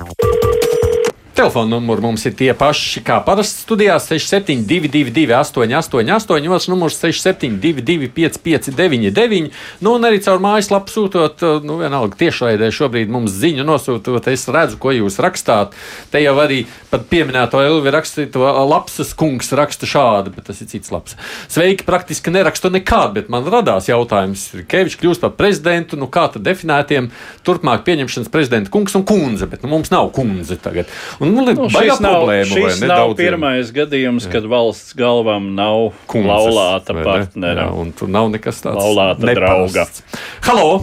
[1.34, 9.49] Telefona numuri mums ir tie paši, kā parasti studijā 6722, 888, otrs numurs 672, 559,
[9.81, 14.29] nu, un arī caur mājaslapu sūtot, nu, vienalga tiešraidē šobrīd mums ziņu nosūtot.
[14.29, 15.73] Es redzu, ko jūs rakstāt.
[16.13, 20.93] Te jau arī pat pieminēto Elvi rakstīto lapsas kungs raksta šādi, bet tas ir cits
[20.93, 21.17] labs.
[21.49, 26.45] Sveiki, praktiski nerakstu nekādu, bet man radās jautājums, Kevičs kļūst par prezidentu, nu kā tad
[26.45, 27.09] definētiem
[27.41, 30.93] turpmāk pieņemšanas prezidenta kungs un kundze, bet nu, mums nav kundze tagad.
[31.24, 35.93] Un, nu, Nu, šis nav, problēma, šis ne, nav pirmais gadījums, kad valsts galvam nav
[36.11, 37.69] Kundzes, laulāta partnera.
[37.69, 40.03] Jā, un tur nav nekas tāds Laulāta neparasts.
[40.43, 40.82] Halo!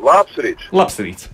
[0.00, 0.72] Labs rīts!
[0.72, 1.28] Labs rīts!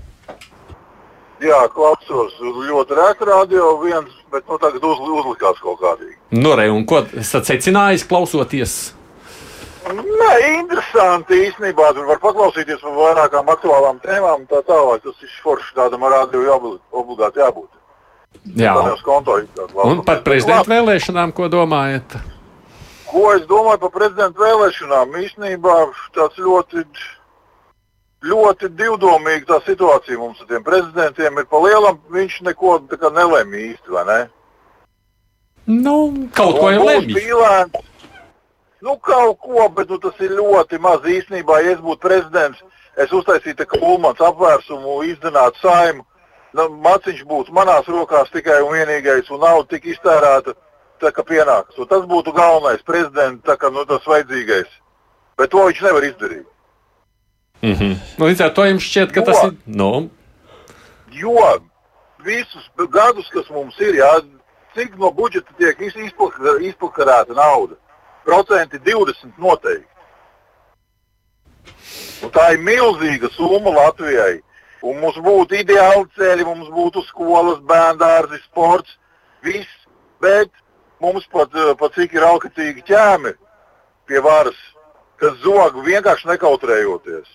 [1.40, 6.18] Jā, klausos ļoti rēta radio viens, bet nu, tagad uz, uzlikās kaut kādīgi.
[6.36, 8.80] Norei, un ko esat secinājis klausoties?
[9.90, 11.94] Nē, interesanti īstenībā.
[11.96, 14.44] Tur var paklausīties par vairākām aktuālām tēmām.
[14.50, 17.70] Tā tālāk tas ir forši tādam radio jābūt, obligāti jābūt.
[18.56, 18.74] Jā.
[19.84, 22.16] Un par prezidenta vēlēšanām, ko domājat?
[23.10, 25.16] Ko es domāju par prezidenta vēlēšanām?
[25.20, 25.76] Īstenībā
[26.16, 26.84] tāds ļoti,
[28.30, 32.00] ļoti divdomīgi tā situācija mums ar tiem prezidentiem ir pa lielam.
[32.14, 34.20] Viņš neko nelēma īsti, vai ne?
[35.70, 35.96] Nu,
[36.34, 37.16] kaut ko Un jau būs lemj.
[37.18, 37.88] Pīlēns.
[38.80, 41.60] Nu, kaut ko, bet nu, tas ir ļoti maz īstenībā.
[41.66, 42.62] Ja es būtu prezidents,
[42.96, 46.06] es uztaisītu Kulmans apvērsumu, izdinātu saimu.
[46.56, 50.56] Nu, maciņš būtu manās rokās tikai un vienīgais, un nauda tik iztērēta,
[51.00, 51.78] tā kā pienākas.
[51.78, 54.70] Un tas būtu galvenais prezidents, tā kā nu, tas vajadzīgais.
[55.38, 56.46] Bet to viņš nevar izdarīt.
[57.62, 57.96] Mm -hmm.
[58.18, 59.54] nu, līdz ar to jums šķiet, ka tas ir.
[59.66, 60.10] Nu,
[61.12, 61.60] Jo
[62.24, 64.10] visus gadus, kas mums ir, jā,
[64.74, 67.74] cik no budžeta tiek izpakarēta nauda,
[68.24, 69.86] procenti 20 noteikti.
[72.22, 74.40] Un tā ir milzīga summa Latvijai.
[74.82, 78.96] Un mums būtu ideāli ceļi, mums būtu skolas, bērngārzi, sports,
[79.44, 79.68] viss.
[80.20, 80.50] Bet
[81.00, 83.34] mums pat, eh, pat cik ir alkatīgi ķēmi
[84.08, 84.56] pie varas,
[85.20, 87.28] kas zog vienkārši nekautrējoties.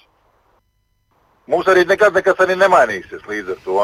[1.47, 3.81] Mums arī nekad nekas arī nemainīsies līdz ar to.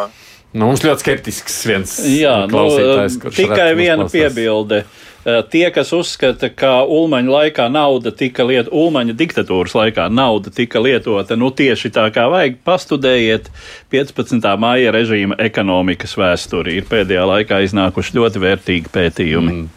[0.53, 4.83] Nu, mums ļoti skeptisks viens Jā, nu, klausītājs, kurš tikai viena piebilde.
[5.21, 11.37] Tie, kas uzskata, ka Ulmaņa laikā nauda tika lietota, Ulmaņa diktatūras laikā nauda tika lietota,
[11.37, 13.51] nu tieši tā kā vajag, pastudējiet
[13.93, 14.47] 15.
[14.57, 16.79] māja režīma ekonomikas vēsturi.
[16.79, 19.53] Ir pēdējā laikā iznākuši ļoti vērtīgi pētījumi.
[19.59, 19.69] Mm.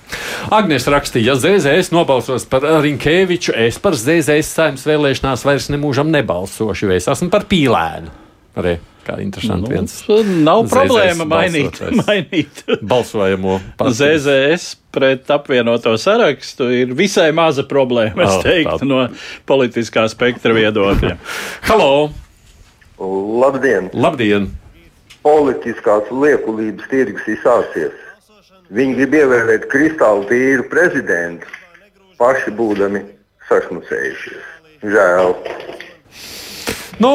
[0.56, 6.88] Agnēs rakstīja, ja ZZS nobalsos par Rinkēviču, es par ZZS saimnes vēlēšanās vairs nemūžam nebalsošu,
[6.88, 8.16] jo es esmu par pīlēnu.
[8.56, 9.94] Arī kā interesanti Nu, viens.
[10.44, 12.64] nav ZZS problēma mainīt, mainīt.
[12.82, 14.18] balsojamo partiju.
[14.18, 18.88] ZZS pret apvienoto sarakstu ir visai maza problēma, es Oh, teiktu, tā.
[18.88, 19.08] no
[19.48, 21.16] politiskā spektra viedokļa.
[21.70, 22.10] Halo!
[23.44, 23.90] Labdien!
[23.92, 24.48] Labdien!
[25.24, 27.94] Politiskās liekulības tirgus ir sācies.
[28.74, 31.46] Viņi grib ievēlēt kristāli tīru prezidentu,
[32.20, 33.00] paši būdami
[33.48, 34.50] sašmucējušies.
[34.84, 35.34] Žēl.
[37.02, 37.10] Nu,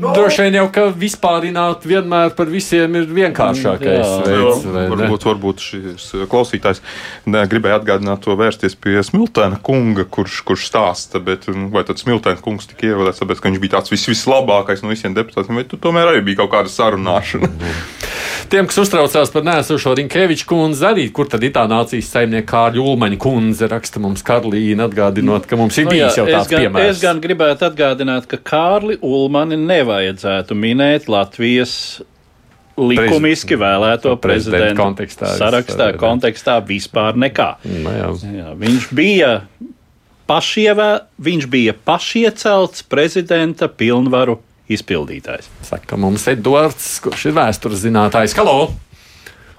[0.00, 4.64] droši vien jau, ka vispārināt vienmēr par visiem ir vienkāršākais Jā, veids.
[4.66, 4.94] vai ne?
[4.94, 6.82] varbūt, varbūt šis klausītājs
[7.30, 12.02] ne, gribēja atgādināt to vērsties pie Smiltēna kunga, kurš, kurš stāsta, bet nu, vai tad
[12.02, 15.66] Smiltēna kungs tika ievēlēts, tāpēc, ka viņš bija tāds vis, vislabākais no visiem deputātiem, vai
[15.68, 17.50] tu tomēr arī bija kaut kāda sarunāšana?
[18.50, 22.82] Tiem, kas uztraucās par nēsušo Rinkēviču kundzi, arī kur tad ir tā nācijas saimnieka Kārļa
[22.82, 26.64] Ulmaņa kundze, raksta mums Karlīna, atgādinot, ka mums ir Nu bijis jā, jau tāds gan,
[26.64, 26.96] piemērs.
[26.96, 31.74] Es gan gribētu atgādināt, ka Kārli Ulmani nevajadzētu minēt Latvijas
[32.80, 36.00] likumiski vēlēto prezidenta prezidentu kontekstā, sarakstā, arī, ne.
[36.00, 37.50] kontekstā vispār nekā.
[37.68, 38.10] Nu, jā.
[38.38, 39.32] Jā, viņš bija
[40.30, 40.90] pašievē,
[41.20, 44.38] viņš bija pašiecelts prezidenta pilnvaru
[44.70, 45.50] izpildītājs.
[45.66, 48.36] Saka mums Edvards, kurš ir vēstures zinātājs.
[48.38, 48.70] Halo!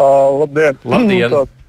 [0.02, 0.80] Uh, labdien!
[0.88, 1.34] Labdien.
[1.34, 1.61] Tā,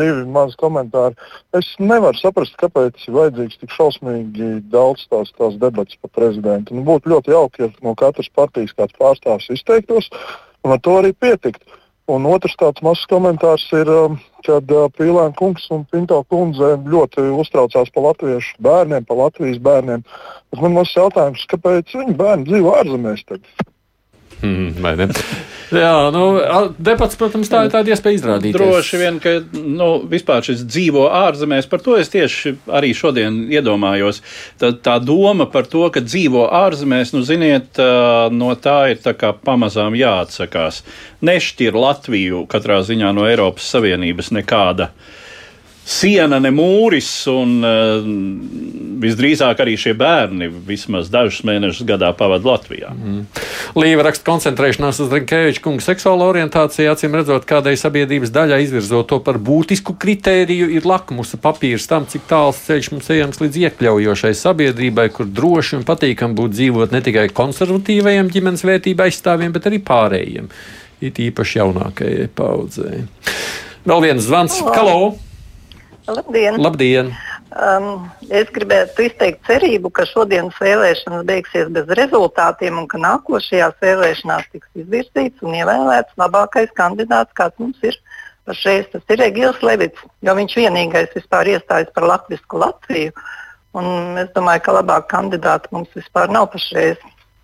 [0.00, 1.16] divi mazi komentāri.
[1.56, 6.76] Es nevaru saprast, kāpēc ir vajadzīgs tik šausmīgi daudz tās, tās debatas par prezidentu.
[6.76, 10.10] Nu, būtu ļoti jauki, ja no katras partijas kāds pārstāvs izteiktos,
[10.64, 11.62] un ar to arī pietikt.
[12.10, 17.28] Un otrs tāds mazs komentārs ir, um, kad uh, Pīlēna kungs un Pinto kundze ļoti
[17.38, 20.02] uztraucās par latviešu bērniem, par Latvijas bērniem.
[20.50, 23.26] Bet man ir jautājums, kāpēc viņu bērni dzīvo ārzemēs?
[23.30, 23.46] Tad?
[24.42, 24.72] Mm?
[25.70, 26.24] Jā, nu,
[26.82, 28.56] debats, protams, tā ir tāda iespēja izrādīt.
[28.56, 34.18] Droši vien, ka nu, vispār šis dzīvo ārzemēs, par to es tieši arī šodien iedomājos.
[34.58, 37.78] Tā, tā doma par to, ka dzīvo ārzemēs, nu, ziniet,
[38.34, 40.82] no tā ir tā kā pamazām jāatsakās.
[41.22, 44.90] Nešķir Latviju katrā ziņā no Eiropas Savienības nekāda
[45.90, 48.06] siena, ne mūris, un uh,
[49.02, 52.90] visdrīzāk arī šie bērni vismaz dažus mēnešus gadā pavadīja Latvijā.
[52.94, 53.22] Mm.
[53.78, 59.20] Līva raksta koncentrēšanās uz Rinkeviča kunga seksuālo orientāciju, acīm redzot, kādai sabiedrības daļai izvirzot to
[59.26, 65.08] par būtisku kritēriju, ir lakmusa papīrs tam, cik tāls ceļš mums ejams līdz iekļaujošai sabiedrībai,
[65.14, 70.52] kur droši un patīkami būt dzīvot ne tikai konservatīvajiem ģimenes vērtību aizstāvjiem, bet arī pārējiem,
[71.06, 73.02] it īpaši jaunākajai paudzei.
[73.88, 74.60] Vēl viens zvans.
[74.74, 75.29] Halo!
[76.10, 76.58] Labdien!
[76.60, 77.12] Labdien.
[77.50, 84.48] Um, es gribētu izteikt cerību, ka šodienas vēlēšanas beigsies bez rezultātiem un ka nākošajās vēlēšanās
[84.52, 87.98] tiks izvirzīts un ievēlēts labākais kandidāts, kāds mums ir
[88.46, 88.86] pašreiz.
[88.92, 93.14] Tas ir Egils Levits, jo viņš vienīgais vispār iestājas par Latviju Latviju.
[93.80, 96.98] Un es domāju, ka labāka kandidāta mums vispār nav pašreiz.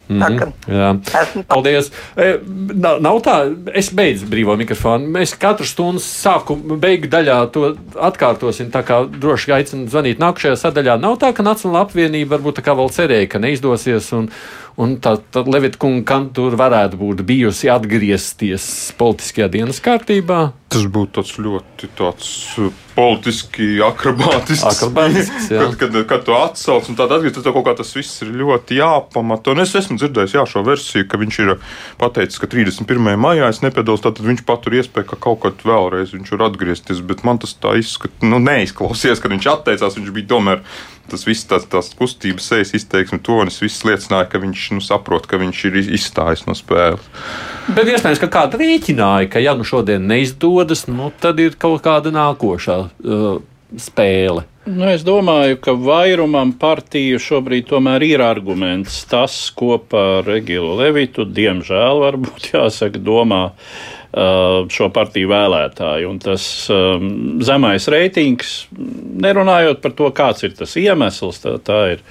[0.09, 0.53] Mm -hmm.
[0.69, 1.91] Jā, paldies.
[2.17, 2.39] E,
[2.75, 5.09] nav, nav tā, es beidzu brīvo mikrofonu.
[5.11, 8.71] Mēs katru stundu sākuma beigu daļā to atkārtosim.
[8.71, 11.01] Tā kā droši aicinu zvanīt nākamajā sadaļā.
[11.01, 14.13] Nav tā, ka Nacionāla apvienība varbūt tā kā vēl cerēja, ka neizdosies.
[14.13, 14.31] Un,
[14.77, 20.53] un tā, tā Levita kunga kantora varētu būt bijusi atgriezties politiskajā dienas kārtībā.
[20.69, 24.65] Tas būtu tāds ļoti tāds politiski akrobātisks.
[24.71, 28.33] akrobātisks kad, kad, kad tu atsauc un tādā atgriezties, tad kaut kā tas viss ir
[28.41, 29.53] ļoti jāpamato.
[29.53, 31.55] Un es esmu dzirdējis jā, šo versiju, ka viņš ir
[32.01, 33.13] pateicis, ka 31.
[33.21, 37.05] maijā es nepiedalos, tad viņš patur iespēju, ka kaut kad vēlreiz viņš var atgriezties.
[37.07, 40.01] Bet man tas tā izskatās, nu, neizklausījās, kad viņš atteicās.
[40.01, 40.65] Viņš bija tomēr
[41.11, 45.39] tas viss, tās, tās kustības, sejas izteiksme, tonis, viss liecināja, ka viņš nu, saprot, ka
[45.39, 47.07] viņš ir izstājis no spēles.
[47.67, 52.13] Bet iespējams, ka kāda rēķināja, ka ja nu šodien neizdodas, nu, tad ir kaut kāda
[52.15, 53.41] nākošā uh,
[53.83, 54.47] spēle.
[54.67, 61.27] Nu, es domāju, ka vairumam partiju šobrīd tomēr ir arguments tas, ko par Regilu Levitu,
[61.27, 66.09] diemžēl, varbūt jāsaka, domā Uh, šo partiju vēlētāju.
[66.11, 67.11] Un tas um,
[67.45, 68.55] zemais reitings,
[69.27, 72.05] nerunājot par to, kāds ir tas iemesls, tā, tā ir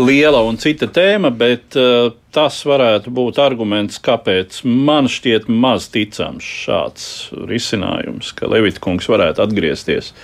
[0.00, 6.46] liela un cita tēma, bet uh, tas varētu būt arguments, kāpēc man šķiet maz ticams
[6.64, 7.06] šāds
[7.50, 10.14] risinājums, ka Levitkungs varētu atgriezties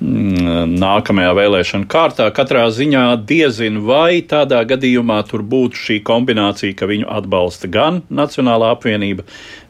[0.00, 2.28] nākamajā vēlēšana kārtā.
[2.34, 8.74] Katrā ziņā diezin vai tādā gadījumā tur būtu šī kombinācija, ka viņu atbalsta gan Nacionālā
[8.76, 9.24] apvienība,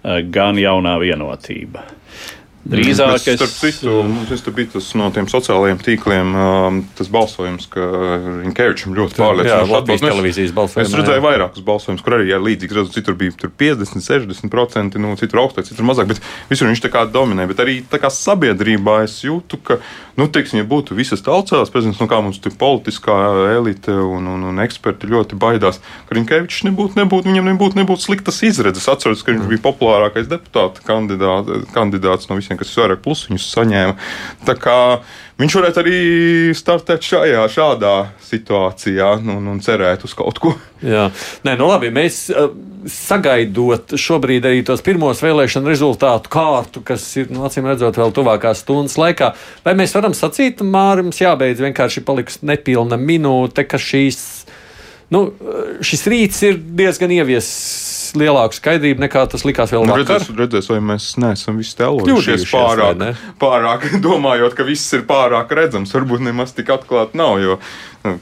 [0.05, 1.85] eh, gan jaunā vienotība.
[2.67, 3.37] Drīzāk es.
[3.39, 3.93] Starp citu,
[4.27, 7.85] tas bija tas no tiem sociālajiem tīkliem, um, tas balsojums, ka
[8.43, 10.07] Rinkevičam ļoti pārliecinoši atbalsts.
[10.07, 10.91] televīzijas balsojums.
[10.91, 12.99] Es redzēju vairākus balsojumus, kur arī jā, līdzīgs rezultāts.
[12.99, 17.05] Citur bija tur 50, 60%, nu, citur augstāk, citur mazāk, bet visur viņš tā kā
[17.07, 17.47] dominē.
[17.51, 19.79] Bet arī tā kā sabiedrībā es jūtu, ka,
[20.19, 23.21] nu, teiksim, ja būtu visas tautsās prezidents, nu, kā mums tur politiskā
[23.53, 28.43] elite un, un, un eksperti ļoti baidās, ka Rinkevičs nebūtu, nebūtu, viņam nebūtu, nebūtu sliktas
[28.49, 28.91] izredzes.
[28.91, 33.95] Atceros, ka viņš bija populārākais deputāta kandidāts, kandidāts no visiem kas vairāk plusiņus saņēma.
[34.47, 34.79] Tā kā
[35.41, 35.99] viņš varētu arī
[36.57, 37.95] startēt šajā, šādā
[38.27, 40.55] situācijā un, un cerēt uz kaut ko.
[40.85, 41.09] Jā,
[41.47, 42.27] Nē, nu labi, mēs
[42.91, 48.63] sagaidot šobrīd arī tos pirmos vēlēšanu rezultātu kārtu, kas ir, nu, acīm redzot, vēl tuvākās
[48.65, 49.33] stundas laikā,
[49.67, 54.21] vai mēs varam sacīt, Mārim, jābeidz vienkārši paliks nepilna minūte, ka šīs,
[55.15, 55.29] nu,
[55.85, 60.23] šis rīts ir diezgan ieviesis lielāku skaidrību nekā tas likās vēl nu, vakar.
[60.23, 63.11] Redzēs, redzēs, vai mēs neesam visi telojušies pārāk, ne?
[63.43, 65.95] pārāk, domājot, ka viss ir pārāk redzams.
[65.97, 67.61] Varbūt nemaz tik atklāti nav, jo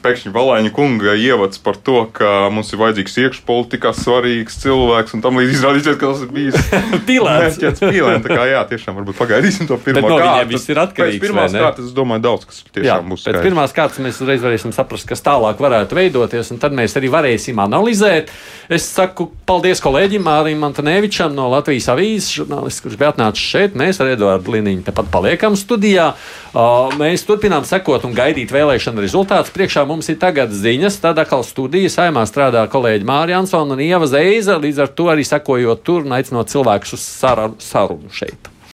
[0.01, 5.39] pēkšņi Valāņa kunga ievads par to, ka mums ir vajadzīgs iekšpolitikā svarīgs cilvēks, un tam
[5.39, 6.57] līdz izrādīsies, ka tas ir bijis
[7.09, 7.59] pilēns.
[7.81, 10.49] Pilēn, tā kā jā, tiešām varbūt pagaidīsim to pirmo no kārtu.
[10.53, 11.19] Viss ir atkarīgs.
[11.19, 13.25] Pēc pirmās kārtas, es domāju, daudz kas tiešām jā, būs.
[13.27, 17.11] Pēc pirmās kārtas mēs uzreiz varēsim saprast, kas tālāk varētu veidoties, un tad mēs arī
[17.13, 18.33] varēsim analizēt.
[18.73, 23.75] Es saku paldies kolēģim Mārim Antonevičam no Latvijas avīzes, žurnālists, kurš bija atnācis šeit.
[23.79, 26.11] Mēs ar Eduardu Liniņu tepat paliekam studijā.
[26.99, 29.53] Mēs turpinām sekot un gaidīt vēlēšanu rezultātus.
[29.55, 34.07] Priekšā mums ir tagad ziņas, tad atkal studija saimā strādā kolēģi Mārija Ansona un Ieva
[34.09, 37.07] Zeiza, līdz ar to arī sekojot tur un aicinot cilvēkus uz
[37.67, 38.54] sarunu šeit.